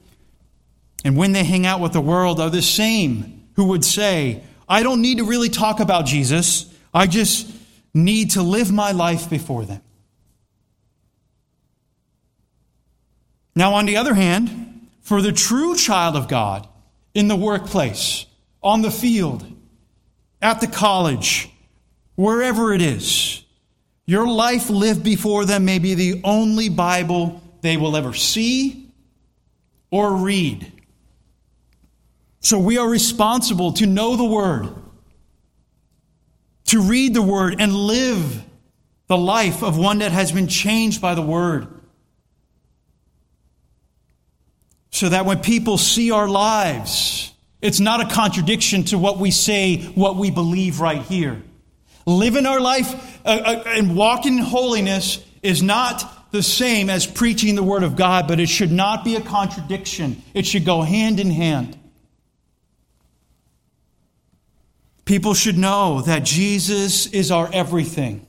and 1.03 1.17
when 1.17 1.33
they 1.33 1.43
hang 1.43 1.65
out 1.65 1.81
with 1.81 1.91
the 1.91 1.99
world 1.99 2.39
are 2.39 2.49
the 2.49 2.61
same 2.61 3.49
who 3.57 3.65
would 3.65 3.83
say, 3.83 4.41
I 4.69 4.81
don't 4.81 5.01
need 5.01 5.17
to 5.17 5.25
really 5.25 5.49
talk 5.49 5.81
about 5.81 6.05
Jesus. 6.05 6.73
I 6.93 7.07
just 7.07 7.53
need 7.93 8.31
to 8.31 8.41
live 8.41 8.71
my 8.71 8.93
life 8.93 9.29
before 9.29 9.65
them. 9.65 9.81
Now, 13.53 13.73
on 13.73 13.85
the 13.85 13.97
other 13.97 14.13
hand, 14.13 14.87
for 15.01 15.21
the 15.21 15.33
true 15.33 15.75
child 15.75 16.15
of 16.15 16.29
God 16.29 16.65
in 17.13 17.27
the 17.27 17.35
workplace, 17.35 18.25
on 18.61 18.81
the 18.81 18.91
field, 18.91 19.45
at 20.41 20.61
the 20.61 20.67
college, 20.67 21.49
wherever 22.15 22.73
it 22.73 22.81
is, 22.81 23.43
your 24.05 24.27
life 24.27 24.69
lived 24.69 25.03
before 25.03 25.45
them 25.45 25.65
may 25.65 25.79
be 25.79 25.93
the 25.93 26.21
only 26.23 26.69
Bible 26.69 27.41
they 27.61 27.77
will 27.77 27.95
ever 27.95 28.13
see 28.13 28.91
or 29.91 30.15
read. 30.15 30.71
So 32.39 32.57
we 32.57 32.77
are 32.77 32.89
responsible 32.89 33.73
to 33.73 33.85
know 33.85 34.15
the 34.15 34.23
Word, 34.23 34.73
to 36.65 36.81
read 36.81 37.13
the 37.13 37.21
Word, 37.21 37.59
and 37.59 37.73
live 37.73 38.43
the 39.07 39.17
life 39.17 39.61
of 39.61 39.77
one 39.77 39.99
that 39.99 40.11
has 40.11 40.31
been 40.31 40.47
changed 40.47 41.01
by 41.01 41.15
the 41.15 41.21
Word. 41.21 41.67
So 44.91 45.09
that 45.09 45.25
when 45.25 45.39
people 45.39 45.77
see 45.77 46.11
our 46.11 46.27
lives, 46.27 47.33
it's 47.61 47.79
not 47.79 48.01
a 48.01 48.13
contradiction 48.13 48.83
to 48.85 48.97
what 48.97 49.19
we 49.19 49.31
say, 49.31 49.83
what 49.95 50.15
we 50.15 50.31
believe 50.31 50.79
right 50.79 51.01
here. 51.01 51.41
Living 52.05 52.45
our 52.45 52.59
life 52.59 53.19
uh, 53.25 53.29
uh, 53.29 53.63
and 53.67 53.95
walking 53.95 54.37
in 54.37 54.43
holiness 54.43 55.23
is 55.43 55.61
not 55.61 56.31
the 56.31 56.43
same 56.43 56.89
as 56.89 57.05
preaching 57.05 57.55
the 57.55 57.63
Word 57.63 57.83
of 57.83 57.95
God, 57.95 58.27
but 58.27 58.39
it 58.39 58.49
should 58.49 58.71
not 58.71 59.03
be 59.03 59.15
a 59.15 59.21
contradiction. 59.21 60.21
It 60.33 60.45
should 60.45 60.65
go 60.65 60.81
hand 60.81 61.19
in 61.19 61.31
hand. 61.31 61.77
People 65.05 65.33
should 65.33 65.57
know 65.57 66.01
that 66.01 66.23
Jesus 66.23 67.07
is 67.07 67.31
our 67.31 67.49
everything, 67.51 68.27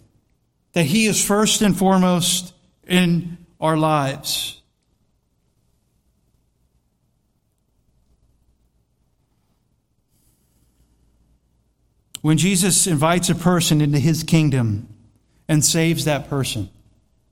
that 0.72 0.84
He 0.84 1.06
is 1.06 1.22
first 1.22 1.60
and 1.60 1.76
foremost 1.76 2.54
in 2.86 3.36
our 3.60 3.76
lives. 3.76 4.59
When 12.20 12.36
Jesus 12.36 12.86
invites 12.86 13.30
a 13.30 13.34
person 13.34 13.80
into 13.80 13.98
His 13.98 14.22
kingdom 14.22 14.88
and 15.48 15.64
saves 15.64 16.04
that 16.04 16.28
person, 16.28 16.68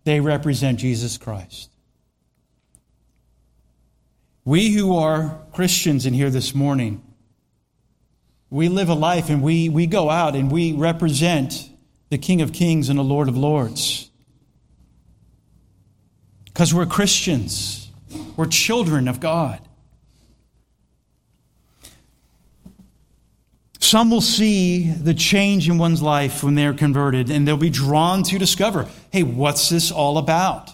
they 0.04 0.20
represent 0.20 0.78
Jesus 0.78 1.18
Christ. 1.18 1.70
We 4.44 4.70
who 4.70 4.96
are 4.96 5.38
Christians 5.52 6.06
in 6.06 6.14
here 6.14 6.30
this 6.30 6.54
morning, 6.54 7.02
we 8.48 8.70
live 8.70 8.88
a 8.88 8.94
life 8.94 9.28
and 9.28 9.42
we, 9.42 9.68
we 9.68 9.86
go 9.86 10.08
out 10.08 10.34
and 10.34 10.50
we 10.50 10.72
represent 10.72 11.68
the 12.08 12.16
King 12.16 12.40
of 12.40 12.54
Kings 12.54 12.88
and 12.88 12.98
the 12.98 13.04
Lord 13.04 13.28
of 13.28 13.36
Lords. 13.36 14.10
Because 16.46 16.72
we're 16.72 16.86
Christians, 16.86 17.90
we're 18.36 18.46
children 18.46 19.06
of 19.06 19.20
God. 19.20 19.67
Some 23.78 24.10
will 24.10 24.20
see 24.20 24.90
the 24.90 25.14
change 25.14 25.68
in 25.68 25.78
one's 25.78 26.02
life 26.02 26.42
when 26.42 26.54
they're 26.54 26.74
converted, 26.74 27.30
and 27.30 27.46
they'll 27.46 27.56
be 27.56 27.70
drawn 27.70 28.22
to 28.24 28.38
discover 28.38 28.88
hey, 29.10 29.22
what's 29.22 29.68
this 29.68 29.90
all 29.90 30.18
about? 30.18 30.70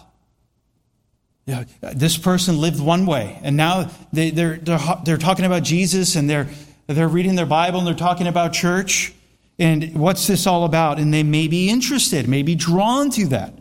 Yeah, 1.47 1.65
this 1.81 2.17
person 2.17 2.59
lived 2.59 2.81
one 2.81 3.05
way, 3.05 3.39
and 3.43 3.57
now 3.57 3.91
they, 4.13 4.31
they're, 4.31 4.57
they're, 4.57 4.81
they're 5.05 5.19
talking 5.19 5.45
about 5.45 5.63
Jesus 5.63 6.17
and 6.17 6.29
they're 6.29 6.49
they're 6.87 7.09
reading 7.09 7.35
their 7.35 7.47
Bible 7.47 7.79
and 7.79 7.87
they're 7.87 7.95
talking 7.95 8.27
about 8.27 8.53
church 8.53 9.15
and 9.59 9.95
what's 9.95 10.27
this 10.27 10.47
all 10.47 10.65
about? 10.65 10.99
And 10.99 11.15
they 11.15 11.23
may 11.23 11.49
be 11.49 11.69
interested, 11.69 12.29
may 12.29 12.43
be 12.43 12.55
drawn 12.55 13.11
to 13.11 13.27
that. 13.29 13.55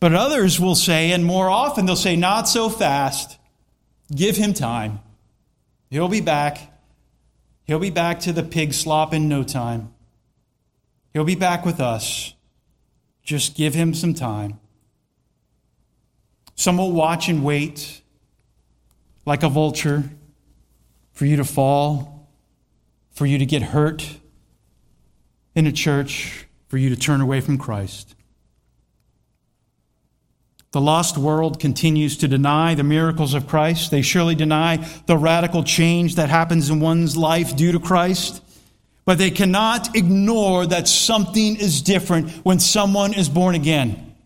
But 0.00 0.14
others 0.14 0.60
will 0.60 0.74
say, 0.74 1.12
and 1.12 1.24
more 1.24 1.48
often 1.48 1.86
they'll 1.86 1.96
say, 1.96 2.14
not 2.16 2.48
so 2.48 2.68
fast. 2.68 3.38
Give 4.14 4.36
him 4.36 4.52
time. 4.52 5.00
He'll 5.90 6.08
be 6.08 6.20
back. 6.20 6.58
He'll 7.64 7.78
be 7.78 7.90
back 7.90 8.20
to 8.20 8.32
the 8.32 8.42
pig 8.42 8.74
slop 8.74 9.12
in 9.12 9.28
no 9.28 9.42
time. 9.42 9.92
He'll 11.12 11.24
be 11.24 11.34
back 11.34 11.64
with 11.64 11.80
us. 11.80 12.34
Just 13.22 13.56
give 13.56 13.74
him 13.74 13.94
some 13.94 14.14
time. 14.14 14.60
Some 16.54 16.76
will 16.76 16.92
watch 16.92 17.28
and 17.28 17.42
wait 17.42 18.02
like 19.26 19.42
a 19.42 19.48
vulture 19.48 20.04
for 21.12 21.24
you 21.24 21.36
to 21.36 21.44
fall 21.44 22.14
for 23.14 23.26
you 23.26 23.38
to 23.38 23.46
get 23.46 23.62
hurt 23.62 24.18
in 25.54 25.66
a 25.66 25.72
church, 25.72 26.46
for 26.66 26.76
you 26.76 26.90
to 26.90 26.96
turn 26.96 27.20
away 27.20 27.40
from 27.40 27.56
Christ. 27.56 28.13
The 30.74 30.80
lost 30.80 31.16
world 31.16 31.60
continues 31.60 32.16
to 32.16 32.26
deny 32.26 32.74
the 32.74 32.82
miracles 32.82 33.32
of 33.32 33.46
Christ. 33.46 33.92
They 33.92 34.02
surely 34.02 34.34
deny 34.34 34.78
the 35.06 35.16
radical 35.16 35.62
change 35.62 36.16
that 36.16 36.30
happens 36.30 36.68
in 36.68 36.80
one's 36.80 37.16
life 37.16 37.54
due 37.54 37.70
to 37.70 37.78
Christ. 37.78 38.42
But 39.04 39.18
they 39.18 39.30
cannot 39.30 39.94
ignore 39.94 40.66
that 40.66 40.88
something 40.88 41.54
is 41.54 41.80
different 41.80 42.28
when 42.44 42.58
someone 42.58 43.14
is 43.14 43.28
born 43.28 43.54
again. 43.54 44.16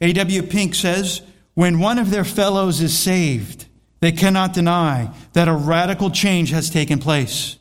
A.W. 0.00 0.44
Pink 0.44 0.76
says, 0.76 1.22
when 1.54 1.80
one 1.80 1.98
of 1.98 2.12
their 2.12 2.22
fellows 2.22 2.80
is 2.80 2.96
saved, 2.96 3.66
they 3.98 4.12
cannot 4.12 4.52
deny 4.52 5.12
that 5.32 5.48
a 5.48 5.54
radical 5.54 6.08
change 6.08 6.50
has 6.50 6.70
taken 6.70 7.00
place, 7.00 7.58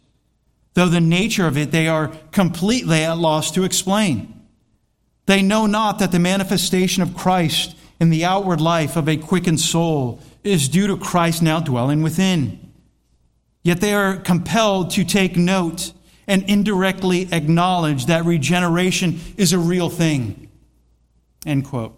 though 0.75 0.87
the 0.87 1.01
nature 1.01 1.47
of 1.47 1.57
it 1.57 1.71
they 1.71 1.87
are 1.87 2.09
completely 2.31 3.01
at 3.01 3.17
loss 3.17 3.49
to 3.49 3.63
explain. 3.63 4.42
They 5.25 5.41
know 5.41 5.65
not 5.65 5.99
that 5.99 6.11
the 6.11 6.19
manifestation 6.19 7.01
of 7.01 7.15
Christ 7.15 7.75
in 7.99 8.09
the 8.09 8.25
outward 8.25 8.59
life 8.59 8.95
of 8.95 9.07
a 9.07 9.17
quickened 9.17 9.59
soul 9.59 10.19
is 10.43 10.67
due 10.67 10.87
to 10.87 10.97
Christ 10.97 11.41
now 11.41 11.59
dwelling 11.59 12.01
within. 12.03 12.71
Yet 13.63 13.79
they 13.79 13.93
are 13.93 14.17
compelled 14.17 14.91
to 14.91 15.05
take 15.05 15.37
note 15.37 15.93
and 16.27 16.43
indirectly 16.49 17.29
acknowledge 17.31 18.07
that 18.07 18.25
regeneration 18.25 19.19
is 19.37 19.53
a 19.53 19.59
real 19.59 19.89
thing. 19.89 20.49
End 21.45 21.65
quote. 21.65 21.97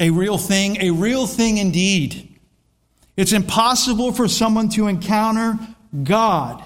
A 0.00 0.10
real 0.10 0.38
thing, 0.38 0.76
a 0.80 0.90
real 0.90 1.26
thing 1.26 1.58
indeed. 1.58 2.38
It's 3.16 3.32
impossible 3.32 4.12
for 4.12 4.28
someone 4.28 4.68
to 4.70 4.86
encounter 4.86 5.58
God 6.04 6.62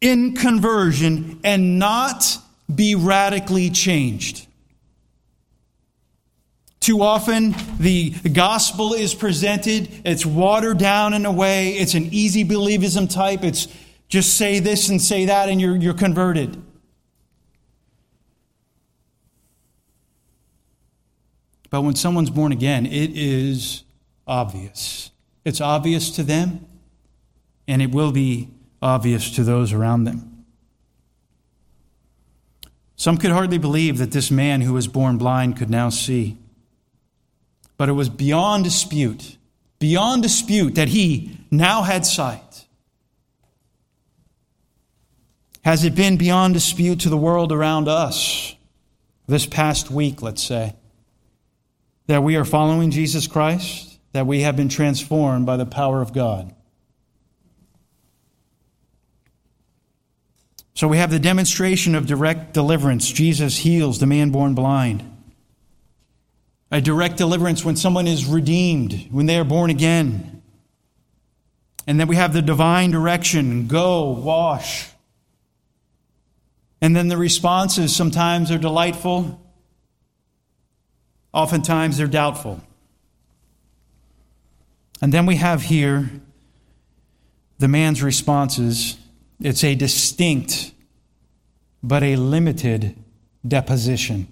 in 0.00 0.34
conversion 0.34 1.40
and 1.44 1.78
not 1.78 2.38
be 2.74 2.94
radically 2.94 3.70
changed. 3.70 4.45
Too 6.86 7.02
often, 7.02 7.52
the 7.80 8.10
gospel 8.10 8.94
is 8.94 9.12
presented, 9.12 9.88
it's 10.04 10.24
watered 10.24 10.78
down 10.78 11.14
in 11.14 11.26
a 11.26 11.32
way, 11.32 11.70
it's 11.70 11.94
an 11.94 12.10
easy 12.12 12.44
believism 12.44 13.12
type, 13.12 13.42
it's 13.42 13.66
just 14.08 14.36
say 14.36 14.60
this 14.60 14.88
and 14.88 15.02
say 15.02 15.24
that 15.24 15.48
and 15.48 15.60
you're, 15.60 15.74
you're 15.74 15.94
converted. 15.94 16.62
But 21.70 21.82
when 21.82 21.96
someone's 21.96 22.30
born 22.30 22.52
again, 22.52 22.86
it 22.86 23.10
is 23.16 23.82
obvious. 24.24 25.10
It's 25.44 25.60
obvious 25.60 26.12
to 26.12 26.22
them, 26.22 26.68
and 27.66 27.82
it 27.82 27.90
will 27.90 28.12
be 28.12 28.48
obvious 28.80 29.32
to 29.32 29.42
those 29.42 29.72
around 29.72 30.04
them. 30.04 30.44
Some 32.94 33.16
could 33.16 33.32
hardly 33.32 33.58
believe 33.58 33.98
that 33.98 34.12
this 34.12 34.30
man 34.30 34.60
who 34.60 34.74
was 34.74 34.86
born 34.86 35.18
blind 35.18 35.56
could 35.56 35.68
now 35.68 35.88
see. 35.88 36.38
But 37.76 37.88
it 37.88 37.92
was 37.92 38.08
beyond 38.08 38.64
dispute, 38.64 39.36
beyond 39.78 40.22
dispute 40.22 40.76
that 40.76 40.88
he 40.88 41.38
now 41.50 41.82
had 41.82 42.06
sight. 42.06 42.66
Has 45.64 45.84
it 45.84 45.94
been 45.94 46.16
beyond 46.16 46.54
dispute 46.54 47.00
to 47.00 47.08
the 47.08 47.16
world 47.16 47.52
around 47.52 47.88
us 47.88 48.54
this 49.26 49.46
past 49.46 49.90
week, 49.90 50.22
let's 50.22 50.42
say, 50.42 50.76
that 52.06 52.22
we 52.22 52.36
are 52.36 52.44
following 52.44 52.92
Jesus 52.92 53.26
Christ, 53.26 53.98
that 54.12 54.26
we 54.26 54.42
have 54.42 54.56
been 54.56 54.68
transformed 54.68 55.44
by 55.44 55.56
the 55.56 55.66
power 55.66 56.00
of 56.00 56.12
God? 56.12 56.54
So 60.74 60.86
we 60.86 60.98
have 60.98 61.10
the 61.10 61.18
demonstration 61.18 61.94
of 61.94 62.06
direct 62.06 62.52
deliverance. 62.52 63.10
Jesus 63.10 63.56
heals 63.56 63.98
the 63.98 64.06
man 64.06 64.30
born 64.30 64.54
blind. 64.54 65.15
A 66.70 66.80
direct 66.80 67.16
deliverance 67.16 67.64
when 67.64 67.76
someone 67.76 68.06
is 68.06 68.26
redeemed, 68.26 69.08
when 69.10 69.26
they 69.26 69.38
are 69.38 69.44
born 69.44 69.70
again. 69.70 70.42
And 71.86 72.00
then 72.00 72.08
we 72.08 72.16
have 72.16 72.32
the 72.32 72.42
divine 72.42 72.90
direction 72.90 73.68
go, 73.68 74.10
wash, 74.10 74.90
and 76.80 76.94
then 76.94 77.08
the 77.08 77.16
responses 77.16 77.94
sometimes 77.94 78.50
are 78.50 78.58
delightful, 78.58 79.40
oftentimes 81.32 81.96
they're 81.98 82.06
doubtful. 82.06 82.60
And 85.00 85.12
then 85.12 85.26
we 85.26 85.36
have 85.36 85.62
here 85.62 86.10
the 87.58 87.68
man's 87.68 88.02
responses. 88.02 88.96
It's 89.40 89.64
a 89.64 89.74
distinct 89.74 90.72
but 91.82 92.02
a 92.02 92.16
limited 92.16 92.96
deposition. 93.46 94.28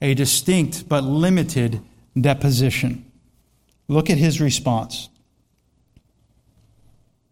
A 0.00 0.14
distinct 0.14 0.88
but 0.88 1.04
limited 1.04 1.80
deposition. 2.18 3.10
Look 3.88 4.10
at 4.10 4.18
his 4.18 4.40
response. 4.40 5.08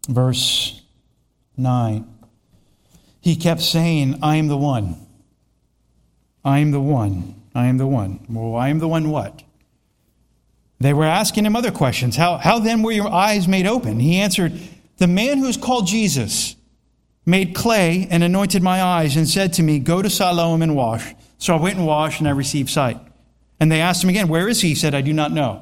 Verse 0.07 0.81
9 1.57 2.15
he 3.25 3.35
kept 3.35 3.61
saying, 3.61 4.19
I 4.21 4.35
am 4.35 4.49
the 4.49 4.55
one. 4.55 4.97
I 6.43 6.59
am 6.59 6.69
the 6.69 6.79
one. 6.79 7.33
I 7.55 7.65
am 7.65 7.79
the 7.79 7.87
one. 7.87 8.23
Well, 8.29 8.55
I 8.55 8.69
am 8.69 8.77
the 8.77 8.87
one 8.87 9.09
what? 9.09 9.41
They 10.79 10.93
were 10.93 11.05
asking 11.05 11.43
him 11.43 11.55
other 11.55 11.71
questions. 11.71 12.15
How, 12.15 12.37
how 12.37 12.59
then 12.59 12.83
were 12.83 12.91
your 12.91 13.11
eyes 13.11 13.47
made 13.47 13.65
open? 13.65 13.99
He 13.99 14.17
answered, 14.17 14.53
The 14.97 15.07
man 15.07 15.39
who 15.39 15.47
is 15.47 15.57
called 15.57 15.87
Jesus 15.87 16.55
made 17.25 17.55
clay 17.55 18.07
and 18.11 18.23
anointed 18.23 18.61
my 18.61 18.79
eyes 18.83 19.17
and 19.17 19.27
said 19.27 19.53
to 19.53 19.63
me, 19.63 19.79
Go 19.79 20.03
to 20.03 20.09
Siloam 20.11 20.61
and 20.61 20.75
wash. 20.75 21.15
So 21.45 21.55
I 21.55 21.61
went 21.61 21.77
and 21.77 21.85
washed 21.85 22.21
and 22.21 22.27
I 22.27 22.31
received 22.31 22.71
sight. 22.71 22.99
And 23.59 23.71
they 23.71 23.79
asked 23.79 24.03
him 24.03 24.09
again, 24.09 24.29
Where 24.29 24.49
is 24.49 24.61
he? 24.61 24.69
He 24.69 24.75
said, 24.75 24.95
I 24.95 25.01
do 25.01 25.13
not 25.13 25.31
know. 25.31 25.61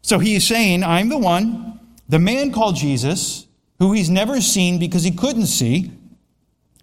So 0.00 0.20
he 0.20 0.36
is 0.36 0.46
saying, 0.46 0.84
I'm 0.84 1.08
the 1.08 1.18
one. 1.18 1.80
The 2.08 2.20
man 2.20 2.52
called 2.52 2.76
Jesus, 2.76 3.48
who 3.80 3.92
he's 3.92 4.08
never 4.08 4.40
seen 4.40 4.78
because 4.78 5.02
he 5.02 5.10
couldn't 5.10 5.46
see, 5.46 5.90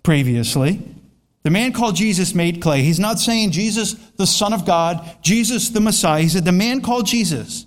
previously. 0.03 0.81
The 1.43 1.51
man 1.51 1.71
called 1.71 1.95
Jesus 1.95 2.35
made 2.35 2.61
clay. 2.61 2.81
He's 2.81 2.99
not 2.99 3.17
saying 3.17 3.51
Jesus, 3.51 3.93
the 4.17 4.27
Son 4.27 4.51
of 4.51 4.65
God, 4.65 5.09
Jesus, 5.21 5.69
the 5.69 5.79
Messiah. 5.79 6.23
He 6.23 6.27
said 6.27 6.43
the 6.43 6.51
man 6.51 6.81
called 6.81 7.05
Jesus. 7.05 7.65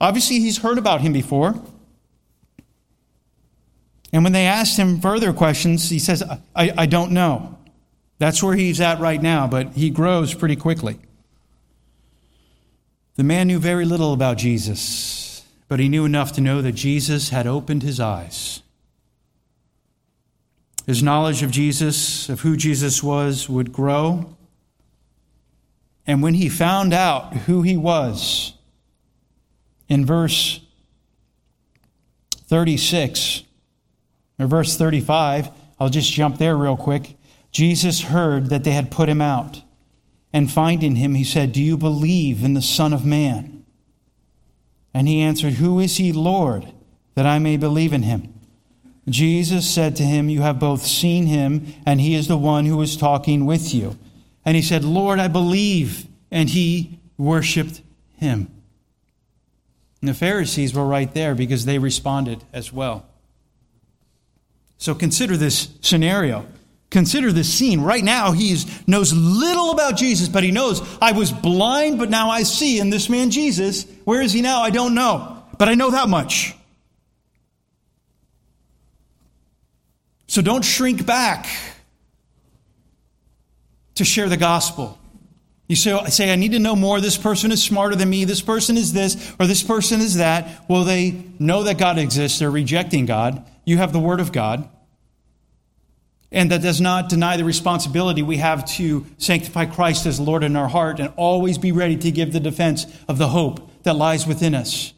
Obviously, 0.00 0.40
he's 0.40 0.58
heard 0.58 0.76
about 0.76 1.02
him 1.02 1.12
before. 1.12 1.54
And 4.12 4.24
when 4.24 4.32
they 4.32 4.46
asked 4.46 4.76
him 4.76 5.00
further 5.00 5.32
questions, 5.32 5.88
he 5.88 6.00
says, 6.00 6.24
I, 6.56 6.72
I 6.76 6.86
don't 6.86 7.12
know. 7.12 7.55
That's 8.18 8.42
where 8.42 8.56
he's 8.56 8.80
at 8.80 9.00
right 9.00 9.20
now, 9.20 9.46
but 9.46 9.72
he 9.72 9.90
grows 9.90 10.34
pretty 10.34 10.56
quickly. 10.56 10.98
The 13.16 13.24
man 13.24 13.48
knew 13.48 13.58
very 13.58 13.84
little 13.84 14.12
about 14.12 14.38
Jesus, 14.38 15.42
but 15.68 15.80
he 15.80 15.88
knew 15.88 16.04
enough 16.04 16.32
to 16.32 16.40
know 16.40 16.62
that 16.62 16.72
Jesus 16.72 17.30
had 17.30 17.46
opened 17.46 17.82
his 17.82 17.98
eyes. 17.98 18.62
His 20.86 21.02
knowledge 21.02 21.42
of 21.42 21.50
Jesus, 21.50 22.28
of 22.28 22.40
who 22.40 22.56
Jesus 22.56 23.02
was, 23.02 23.48
would 23.48 23.72
grow. 23.72 24.36
And 26.06 26.22
when 26.22 26.34
he 26.34 26.48
found 26.48 26.94
out 26.94 27.34
who 27.34 27.62
he 27.62 27.76
was, 27.76 28.52
in 29.88 30.06
verse 30.06 30.60
36, 32.48 33.42
or 34.38 34.46
verse 34.46 34.76
35, 34.76 35.50
I'll 35.80 35.88
just 35.88 36.12
jump 36.12 36.38
there 36.38 36.56
real 36.56 36.76
quick. 36.76 37.15
Jesus 37.56 38.02
heard 38.02 38.50
that 38.50 38.64
they 38.64 38.72
had 38.72 38.90
put 38.90 39.08
him 39.08 39.22
out. 39.22 39.62
And 40.30 40.52
finding 40.52 40.96
him, 40.96 41.14
he 41.14 41.24
said, 41.24 41.52
Do 41.52 41.62
you 41.62 41.78
believe 41.78 42.44
in 42.44 42.52
the 42.52 42.60
Son 42.60 42.92
of 42.92 43.06
Man? 43.06 43.64
And 44.92 45.08
he 45.08 45.22
answered, 45.22 45.54
Who 45.54 45.80
is 45.80 45.96
he, 45.96 46.12
Lord, 46.12 46.70
that 47.14 47.24
I 47.24 47.38
may 47.38 47.56
believe 47.56 47.94
in 47.94 48.02
him? 48.02 48.34
Jesus 49.08 49.66
said 49.66 49.96
to 49.96 50.02
him, 50.02 50.28
You 50.28 50.42
have 50.42 50.60
both 50.60 50.84
seen 50.84 51.28
him, 51.28 51.72
and 51.86 51.98
he 51.98 52.14
is 52.14 52.28
the 52.28 52.36
one 52.36 52.66
who 52.66 52.82
is 52.82 52.94
talking 52.94 53.46
with 53.46 53.72
you. 53.72 53.96
And 54.44 54.54
he 54.54 54.60
said, 54.60 54.84
Lord, 54.84 55.18
I 55.18 55.28
believe. 55.28 56.06
And 56.30 56.50
he 56.50 57.00
worshiped 57.16 57.80
him. 58.18 58.50
And 60.02 60.10
the 60.10 60.14
Pharisees 60.14 60.74
were 60.74 60.84
right 60.84 61.14
there 61.14 61.34
because 61.34 61.64
they 61.64 61.78
responded 61.78 62.44
as 62.52 62.70
well. 62.70 63.06
So 64.76 64.94
consider 64.94 65.38
this 65.38 65.70
scenario. 65.80 66.44
Consider 66.90 67.32
this 67.32 67.52
scene. 67.52 67.80
Right 67.80 68.04
now, 68.04 68.32
he 68.32 68.56
knows 68.86 69.12
little 69.12 69.72
about 69.72 69.96
Jesus, 69.96 70.28
but 70.28 70.44
he 70.44 70.52
knows, 70.52 70.82
I 71.00 71.12
was 71.12 71.32
blind, 71.32 71.98
but 71.98 72.10
now 72.10 72.30
I 72.30 72.44
see. 72.44 72.78
in 72.78 72.90
this 72.90 73.08
man, 73.08 73.30
Jesus, 73.30 73.86
where 74.04 74.22
is 74.22 74.32
he 74.32 74.40
now? 74.40 74.62
I 74.62 74.70
don't 74.70 74.94
know. 74.94 75.42
But 75.58 75.68
I 75.68 75.74
know 75.74 75.90
that 75.90 76.08
much. 76.08 76.54
So 80.26 80.42
don't 80.42 80.64
shrink 80.64 81.06
back 81.06 81.46
to 83.94 84.04
share 84.04 84.28
the 84.28 84.36
gospel. 84.36 84.98
You 85.68 85.74
say, 85.74 85.98
say, 86.06 86.32
I 86.32 86.36
need 86.36 86.52
to 86.52 86.58
know 86.58 86.76
more. 86.76 87.00
This 87.00 87.16
person 87.16 87.50
is 87.50 87.62
smarter 87.62 87.96
than 87.96 88.08
me. 88.08 88.24
This 88.24 88.42
person 88.42 88.76
is 88.76 88.92
this, 88.92 89.34
or 89.40 89.46
this 89.46 89.62
person 89.62 90.00
is 90.00 90.16
that. 90.16 90.64
Well, 90.68 90.84
they 90.84 91.24
know 91.38 91.64
that 91.64 91.78
God 91.78 91.98
exists. 91.98 92.38
They're 92.38 92.50
rejecting 92.50 93.06
God. 93.06 93.44
You 93.64 93.78
have 93.78 93.92
the 93.92 93.98
Word 93.98 94.20
of 94.20 94.30
God. 94.30 94.68
And 96.32 96.50
that 96.50 96.62
does 96.62 96.80
not 96.80 97.08
deny 97.08 97.36
the 97.36 97.44
responsibility 97.44 98.22
we 98.22 98.38
have 98.38 98.64
to 98.72 99.06
sanctify 99.18 99.66
Christ 99.66 100.06
as 100.06 100.18
Lord 100.18 100.42
in 100.42 100.56
our 100.56 100.68
heart 100.68 100.98
and 100.98 101.12
always 101.16 101.56
be 101.58 101.72
ready 101.72 101.96
to 101.98 102.10
give 102.10 102.32
the 102.32 102.40
defense 102.40 102.86
of 103.08 103.18
the 103.18 103.28
hope 103.28 103.70
that 103.84 103.94
lies 103.94 104.26
within 104.26 104.54
us. 104.54 104.92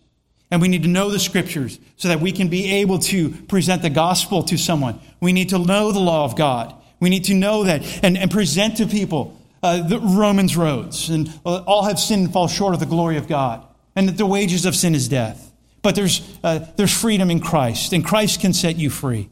And 0.51 0.63
we 0.63 0.69
need 0.69 0.83
to 0.85 0.89
know 0.89 1.11
the 1.11 1.19
scriptures 1.19 1.79
so 1.97 2.09
that 2.09 2.21
we 2.21 2.33
can 2.33 2.49
be 2.49 2.71
able 2.73 2.99
to 3.01 3.31
present 3.31 3.83
the 3.83 3.91
gospel 3.91 4.43
to 4.45 4.57
someone. 4.57 4.99
We 5.21 5.33
need 5.33 5.51
to 5.51 5.59
know 5.59 5.93
the 5.93 6.01
law 6.01 6.25
of 6.25 6.37
God. 6.37 6.75
We 7.01 7.11
need 7.11 7.25
to 7.25 7.35
know 7.35 7.65
that 7.65 7.83
and, 8.03 8.17
and 8.17 8.31
present 8.31 8.79
to 8.79 8.87
people 8.87 9.39
uh, 9.63 9.87
the 9.87 10.01
Romans 10.01 10.57
roads 10.57 11.11
and 11.11 11.29
uh, 11.45 11.63
all 11.67 11.85
have 11.85 11.99
sinned 11.99 12.25
and 12.25 12.33
fall 12.33 12.49
short 12.49 12.75
of 12.75 12.81
the 12.81 12.87
glory 12.87 13.19
of 13.19 13.29
God. 13.29 13.65
and 13.99 14.09
that 14.09 14.17
the 14.17 14.27
wages 14.27 14.65
of 14.65 14.77
sin 14.77 14.95
is 14.95 15.09
death. 15.09 15.53
But 15.83 15.97
there's, 15.97 16.39
uh, 16.45 16.65
there's 16.77 16.93
freedom 16.93 17.33
in 17.33 17.41
Christ, 17.41 17.93
and 17.93 18.05
Christ 18.05 18.41
can 18.41 18.53
set 18.53 18.77
you 18.77 18.91
free. 18.91 19.29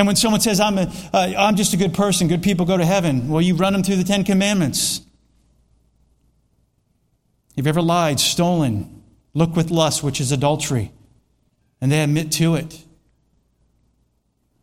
And 0.00 0.06
when 0.06 0.16
someone 0.16 0.40
says, 0.40 0.60
I'm, 0.60 0.78
a, 0.78 0.90
uh, 1.12 1.34
I'm 1.36 1.56
just 1.56 1.74
a 1.74 1.76
good 1.76 1.92
person, 1.92 2.26
good 2.26 2.42
people 2.42 2.64
go 2.64 2.78
to 2.78 2.86
heaven, 2.86 3.28
well, 3.28 3.42
you 3.42 3.54
run 3.54 3.74
them 3.74 3.82
through 3.82 3.96
the 3.96 4.04
Ten 4.04 4.24
Commandments. 4.24 5.02
Have 7.54 7.66
you 7.66 7.68
ever 7.68 7.82
lied, 7.82 8.18
stolen, 8.18 9.02
looked 9.34 9.56
with 9.56 9.70
lust, 9.70 10.02
which 10.02 10.18
is 10.18 10.32
adultery, 10.32 10.90
and 11.82 11.92
they 11.92 12.02
admit 12.02 12.32
to 12.32 12.54
it? 12.54 12.82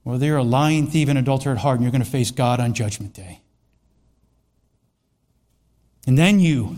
Well, 0.04 0.18
they're 0.18 0.38
a 0.38 0.44
lying 0.44 0.88
thief 0.88 1.08
and 1.08 1.20
adulterer 1.20 1.54
at 1.54 1.60
heart, 1.60 1.76
and 1.76 1.84
you're 1.84 1.92
going 1.92 2.04
to 2.04 2.10
face 2.10 2.32
God 2.32 2.60
on 2.60 2.74
Judgment 2.74 3.14
Day. 3.14 3.40
And 6.08 6.18
then 6.18 6.40
you 6.40 6.78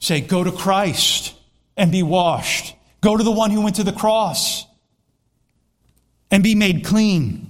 say, 0.00 0.20
Go 0.20 0.44
to 0.44 0.52
Christ 0.52 1.32
and 1.78 1.90
be 1.90 2.02
washed. 2.02 2.76
Go 3.00 3.16
to 3.16 3.24
the 3.24 3.30
one 3.30 3.50
who 3.50 3.62
went 3.62 3.76
to 3.76 3.84
the 3.84 3.92
cross 3.92 4.66
and 6.30 6.42
be 6.42 6.54
made 6.54 6.84
clean. 6.84 7.49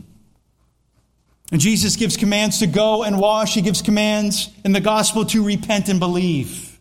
And 1.52 1.60
Jesus 1.60 1.96
gives 1.96 2.16
commands 2.16 2.58
to 2.60 2.66
go 2.66 3.02
and 3.02 3.18
wash. 3.18 3.54
He 3.54 3.62
gives 3.62 3.82
commands 3.82 4.50
in 4.64 4.72
the 4.72 4.80
gospel 4.80 5.24
to 5.26 5.44
repent 5.44 5.88
and 5.88 5.98
believe. 5.98 6.78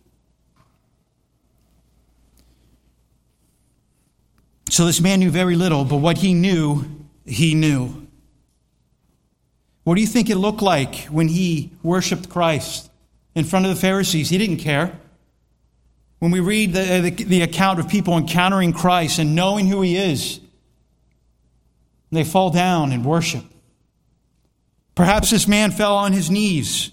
So 4.69 4.85
this 4.85 5.01
man 5.01 5.19
knew 5.19 5.31
very 5.31 5.55
little, 5.55 5.83
but 5.83 5.97
what 5.97 6.19
he 6.19 6.33
knew, 6.33 6.85
he 7.25 7.55
knew. 7.55 8.07
What 9.83 9.95
do 9.95 10.01
you 10.01 10.07
think 10.07 10.29
it 10.29 10.35
looked 10.35 10.61
like 10.61 11.05
when 11.05 11.27
he 11.27 11.71
worshiped 11.81 12.29
Christ 12.29 12.91
in 13.33 13.45
front 13.45 13.65
of 13.65 13.73
the 13.73 13.81
Pharisees? 13.81 14.29
He 14.29 14.37
didn't 14.37 14.57
care. 14.57 14.97
When 16.19 16.31
we 16.31 16.41
read 16.41 16.73
the, 16.73 17.01
the, 17.01 17.23
the 17.23 17.41
account 17.41 17.79
of 17.79 17.89
people 17.89 18.15
encountering 18.17 18.71
Christ 18.71 19.17
and 19.17 19.35
knowing 19.35 19.67
who 19.67 19.81
he 19.81 19.95
is, 19.95 20.39
they 22.11 22.23
fall 22.23 22.51
down 22.51 22.91
and 22.91 23.03
worship. 23.03 23.43
Perhaps 24.99 25.29
this 25.29 25.47
man 25.47 25.71
fell 25.71 25.95
on 25.95 26.11
his 26.11 26.29
knees. 26.29 26.91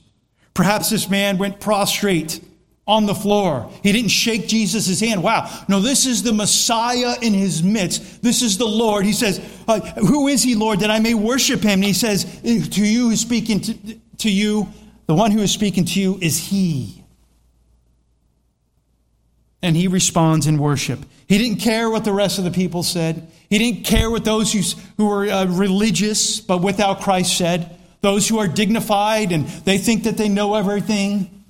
Perhaps 0.55 0.90
this 0.90 1.11
man 1.11 1.38
went 1.38 1.59
prostrate 1.59 2.40
on 2.87 3.05
the 3.05 3.16
floor. 3.16 3.69
He 3.83 3.90
didn't 3.90 4.12
shake 4.12 4.47
Jesus' 4.47 5.01
hand. 5.01 5.25
Wow. 5.25 5.51
No, 5.69 5.81
this 5.81 6.07
is 6.07 6.23
the 6.23 6.33
Messiah 6.33 7.16
in 7.21 7.35
his 7.35 7.64
midst. 7.64 8.23
This 8.23 8.42
is 8.42 8.59
the 8.59 8.64
Lord. 8.64 9.05
He 9.05 9.12
says, 9.12 9.40
uh, 9.66 9.81
Who 9.97 10.29
is 10.29 10.45
he, 10.45 10.55
Lord, 10.55 10.79
that 10.81 10.90
I 10.92 11.01
may 11.01 11.14
worship 11.14 11.64
him? 11.64 11.81
And 11.81 11.85
he 11.85 11.92
says, 11.92 12.25
To 12.42 12.87
you 12.87 13.09
who's 13.09 13.21
speaking 13.21 13.61
to, 13.62 13.75
to 14.19 14.31
you, 14.31 14.69
the 15.07 15.14
one 15.14 15.33
who 15.33 15.40
is 15.40 15.51
speaking 15.51 15.85
to 15.87 16.01
you 16.01 16.16
is 16.23 16.38
he. 16.38 17.03
And 19.62 19.77
he 19.77 19.88
responds 19.88 20.47
in 20.47 20.59
worship. 20.59 21.01
He 21.27 21.38
didn't 21.38 21.59
care 21.59 21.90
what 21.90 22.05
the 22.05 22.12
rest 22.12 22.38
of 22.38 22.45
the 22.45 22.53
people 22.53 22.85
said. 22.85 23.27
He 23.51 23.59
didn't 23.59 23.85
care 23.85 24.09
what 24.12 24.25
those 24.25 24.53
who, 24.53 24.61
who 24.97 25.09
were 25.09 25.27
uh, 25.27 25.47
religious 25.47 26.38
but 26.38 26.59
without 26.59 27.01
Christ 27.01 27.37
said. 27.37 27.76
Those 28.00 28.28
who 28.28 28.38
are 28.38 28.48
dignified 28.48 29.32
and 29.32 29.46
they 29.64 29.78
think 29.78 30.04
that 30.04 30.16
they 30.16 30.28
know 30.28 30.54
everything. 30.54 31.44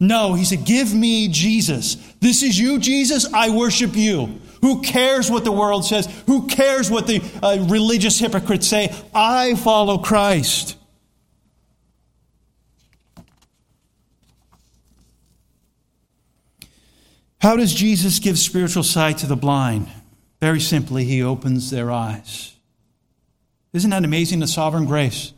No, 0.00 0.34
he 0.34 0.44
said, 0.44 0.64
Give 0.64 0.92
me 0.92 1.28
Jesus. 1.28 1.94
This 2.20 2.42
is 2.42 2.58
you, 2.58 2.78
Jesus. 2.78 3.32
I 3.32 3.50
worship 3.50 3.94
you. 3.94 4.40
Who 4.60 4.82
cares 4.82 5.30
what 5.30 5.44
the 5.44 5.52
world 5.52 5.84
says? 5.84 6.06
Who 6.26 6.46
cares 6.46 6.90
what 6.90 7.06
the 7.06 7.20
uh, 7.42 7.66
religious 7.68 8.18
hypocrites 8.18 8.66
say? 8.66 8.94
I 9.14 9.54
follow 9.56 9.98
Christ. 9.98 10.76
How 17.40 17.56
does 17.56 17.74
Jesus 17.74 18.20
give 18.20 18.38
spiritual 18.38 18.84
sight 18.84 19.18
to 19.18 19.26
the 19.26 19.34
blind? 19.34 19.88
Very 20.40 20.60
simply, 20.60 21.04
he 21.04 21.24
opens 21.24 21.70
their 21.70 21.90
eyes. 21.90 22.54
Isn't 23.72 23.90
that 23.90 24.04
amazing, 24.04 24.38
the 24.38 24.46
sovereign 24.46 24.86
grace? 24.86 25.32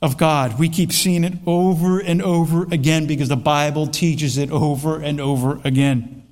Of 0.00 0.16
God. 0.16 0.58
We 0.58 0.68
keep 0.68 0.92
seeing 0.92 1.24
it 1.24 1.34
over 1.46 1.98
and 1.98 2.22
over 2.22 2.64
again 2.64 3.06
because 3.06 3.28
the 3.28 3.36
Bible 3.36 3.86
teaches 3.86 4.38
it 4.38 4.50
over 4.50 5.00
and 5.00 5.20
over 5.20 5.60
again. 5.64 6.26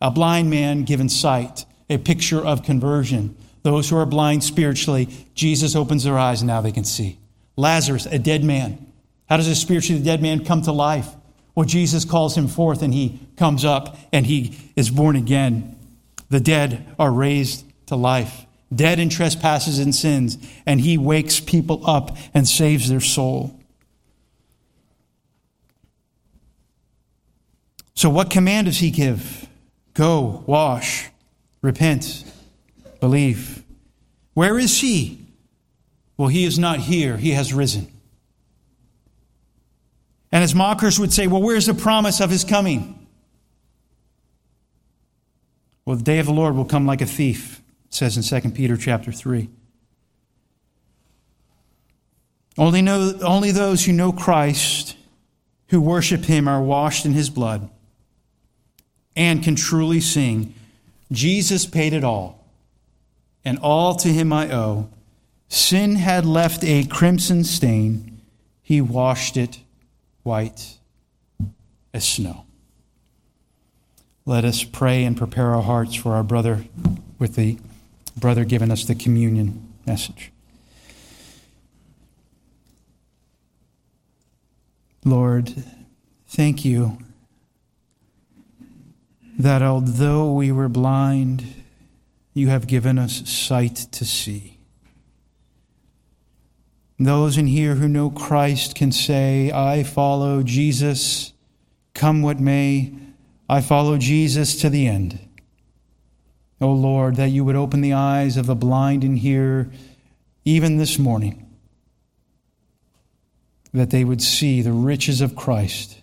A 0.00 0.10
blind 0.10 0.50
man 0.50 0.84
given 0.84 1.08
sight, 1.08 1.64
a 1.88 1.98
picture 1.98 2.40
of 2.44 2.62
conversion. 2.62 3.36
Those 3.62 3.88
who 3.90 3.96
are 3.96 4.06
blind 4.06 4.42
spiritually, 4.42 5.08
Jesus 5.34 5.76
opens 5.76 6.04
their 6.04 6.18
eyes 6.18 6.40
and 6.40 6.48
now 6.48 6.60
they 6.60 6.72
can 6.72 6.84
see. 6.84 7.18
Lazarus, 7.56 8.06
a 8.06 8.18
dead 8.18 8.42
man. 8.42 8.92
How 9.28 9.36
does 9.36 9.48
a 9.48 9.54
spiritually 9.54 10.02
dead 10.02 10.22
man 10.22 10.44
come 10.44 10.62
to 10.62 10.72
life? 10.72 11.08
Well, 11.54 11.66
Jesus 11.66 12.04
calls 12.04 12.36
him 12.36 12.48
forth 12.48 12.82
and 12.82 12.94
he 12.94 13.20
comes 13.36 13.64
up 13.64 13.96
and 14.12 14.26
he 14.26 14.58
is 14.74 14.90
born 14.90 15.16
again. 15.16 15.78
The 16.30 16.40
dead 16.40 16.94
are 16.98 17.12
raised 17.12 17.64
to 17.86 17.96
life 17.96 18.46
dead 18.74 18.98
in 18.98 19.08
trespasses 19.08 19.78
and 19.78 19.94
sins, 19.94 20.38
and 20.66 20.80
he 20.80 20.98
wakes 20.98 21.40
people 21.40 21.88
up 21.88 22.16
and 22.34 22.46
saves 22.46 22.88
their 22.88 23.00
soul. 23.00 23.58
So, 27.94 28.10
what 28.10 28.30
command 28.30 28.66
does 28.66 28.78
he 28.78 28.90
give? 28.90 29.48
Go, 29.94 30.42
wash, 30.46 31.10
repent, 31.60 32.24
believe. 33.00 33.62
Where 34.34 34.58
is 34.58 34.80
he? 34.80 35.18
Well, 36.16 36.28
he 36.28 36.44
is 36.44 36.58
not 36.58 36.80
here, 36.80 37.16
he 37.16 37.32
has 37.32 37.52
risen. 37.52 37.92
And 40.30 40.40
his 40.40 40.54
mockers 40.54 40.98
would 40.98 41.12
say, 41.12 41.26
Well, 41.26 41.42
where's 41.42 41.66
the 41.66 41.74
promise 41.74 42.20
of 42.20 42.30
his 42.30 42.42
coming? 42.42 43.06
Well, 45.84 45.96
the 45.96 46.02
day 46.02 46.18
of 46.18 46.26
the 46.26 46.32
Lord 46.32 46.54
will 46.54 46.64
come 46.64 46.86
like 46.86 47.00
a 47.00 47.06
thief. 47.06 47.61
Says 47.92 48.16
in 48.16 48.40
2 48.40 48.50
Peter 48.52 48.78
chapter 48.78 49.12
3. 49.12 49.50
Only, 52.56 52.80
know, 52.80 53.18
only 53.22 53.50
those 53.50 53.84
who 53.84 53.92
know 53.92 54.12
Christ, 54.12 54.96
who 55.68 55.80
worship 55.80 56.24
him, 56.24 56.48
are 56.48 56.62
washed 56.62 57.04
in 57.04 57.12
his 57.12 57.28
blood 57.28 57.68
and 59.14 59.42
can 59.42 59.56
truly 59.56 60.00
sing, 60.00 60.54
Jesus 61.10 61.66
paid 61.66 61.92
it 61.92 62.02
all, 62.02 62.46
and 63.44 63.58
all 63.58 63.94
to 63.96 64.08
him 64.08 64.32
I 64.32 64.50
owe. 64.50 64.88
Sin 65.48 65.96
had 65.96 66.24
left 66.24 66.64
a 66.64 66.84
crimson 66.84 67.44
stain, 67.44 68.22
he 68.62 68.80
washed 68.80 69.36
it 69.36 69.60
white 70.22 70.78
as 71.92 72.08
snow. 72.08 72.46
Let 74.24 74.46
us 74.46 74.64
pray 74.64 75.04
and 75.04 75.14
prepare 75.14 75.54
our 75.54 75.62
hearts 75.62 75.94
for 75.94 76.14
our 76.14 76.22
brother 76.22 76.64
with 77.18 77.34
the 77.34 77.58
brother 78.16 78.44
giving 78.44 78.70
us 78.70 78.84
the 78.84 78.94
communion 78.94 79.72
message. 79.86 80.30
Lord, 85.04 85.64
thank 86.28 86.64
you 86.64 86.98
that 89.38 89.62
although 89.62 90.32
we 90.32 90.52
were 90.52 90.68
blind, 90.68 91.44
you 92.34 92.48
have 92.48 92.66
given 92.66 92.98
us 92.98 93.28
sight 93.28 93.76
to 93.92 94.04
see. 94.04 94.58
Those 96.98 97.36
in 97.36 97.48
here 97.48 97.74
who 97.74 97.88
know 97.88 98.10
Christ 98.10 98.76
can 98.76 98.92
say, 98.92 99.50
I 99.50 99.82
follow 99.82 100.42
Jesus, 100.42 101.32
come 101.94 102.22
what 102.22 102.38
may, 102.38 102.94
I 103.48 103.60
follow 103.60 103.98
Jesus 103.98 104.54
to 104.60 104.70
the 104.70 104.86
end. 104.86 105.18
O 106.62 106.66
oh 106.66 106.72
Lord, 106.74 107.16
that 107.16 107.30
you 107.30 107.44
would 107.44 107.56
open 107.56 107.80
the 107.80 107.92
eyes 107.92 108.36
of 108.36 108.46
the 108.46 108.54
blind 108.54 109.02
and 109.02 109.18
hear 109.18 109.68
even 110.44 110.76
this 110.76 110.96
morning, 110.96 111.50
that 113.72 113.90
they 113.90 114.04
would 114.04 114.22
see 114.22 114.62
the 114.62 114.70
riches 114.70 115.20
of 115.20 115.34
Christ, 115.34 115.98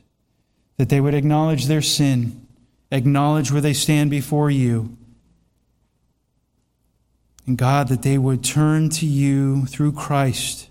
that 0.76 0.89
they 0.89 0.99
would 0.99 1.14
acknowledge 1.14 1.68
their 1.68 1.82
sin, 1.82 2.45
acknowledge 2.91 3.53
where 3.53 3.62
they 3.62 3.72
stand 3.72 4.10
before 4.10 4.51
you. 4.51 4.97
And 7.47 7.57
God, 7.57 7.88
that 7.88 8.01
they 8.01 8.18
would 8.18 8.43
turn 8.43 8.89
to 8.89 9.05
you 9.05 9.66
through 9.66 9.93
Christ, 9.93 10.68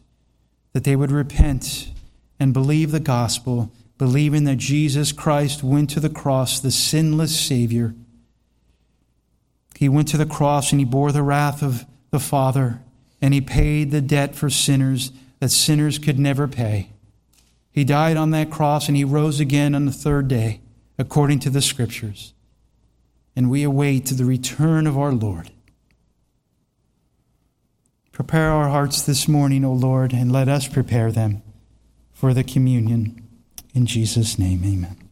that 0.75 0.85
they 0.85 0.97
would 0.97 1.11
repent 1.11 1.93
and 2.39 2.53
believe 2.53 2.91
the 2.91 3.01
gospel, 3.01 3.73
believing 3.97 4.45
that 4.45 4.59
Jesus 4.59 5.13
Christ 5.13 5.63
went 5.63 5.89
to 5.91 6.01
the 6.01 6.11
cross, 6.11 6.61
the 6.61 6.71
sinless 6.71 7.41
Savior 7.41 7.95
he 9.79 9.89
went 9.89 10.09
to 10.09 10.17
the 10.17 10.27
cross 10.27 10.73
and 10.73 10.81
he 10.81 10.85
bore 10.85 11.13
the 11.13 11.23
wrath 11.23 11.63
of 11.63 11.87
the 12.11 12.19
Father, 12.19 12.81
and 13.23 13.33
he 13.33 13.41
paid 13.41 13.93
the 13.93 14.01
debt 14.01 14.35
for 14.35 14.51
sinners 14.51 15.13
that 15.39 15.51
sinners 15.51 16.01
could 16.01 16.19
never 16.19 16.49
pay. 16.49 16.91
He 17.71 17.85
died 17.85 18.17
on 18.17 18.33
that 18.33 18.51
cross 18.51 18.89
and 18.89 18.97
he 18.97 19.05
rose 19.05 19.39
again 19.39 19.77
on 19.77 19.85
the 19.85 19.93
third 19.93 20.27
day, 20.27 20.63
according 20.99 21.39
to 21.41 21.51
the 21.51 21.63
Scriptures. 21.63 22.35
And 23.37 23.49
we 23.49 23.63
await 23.63 24.07
the 24.07 24.25
return 24.25 24.89
of 24.89 24.99
our 24.99 25.13
Lord. 25.13 25.53
Prepare 28.11 28.51
our 28.51 28.71
hearts 28.71 29.03
this 29.03 29.29
morning, 29.29 29.65
O 29.65 29.73
Lord, 29.73 30.13
and 30.13 30.33
let 30.33 30.49
us 30.49 30.67
prepare 30.67 31.13
them 31.13 31.41
for 32.13 32.35
the 32.35 32.43
communion. 32.43 33.25
In 33.77 33.87
Jesus' 33.87 34.41
name, 34.41 34.65
amen. 34.65 35.08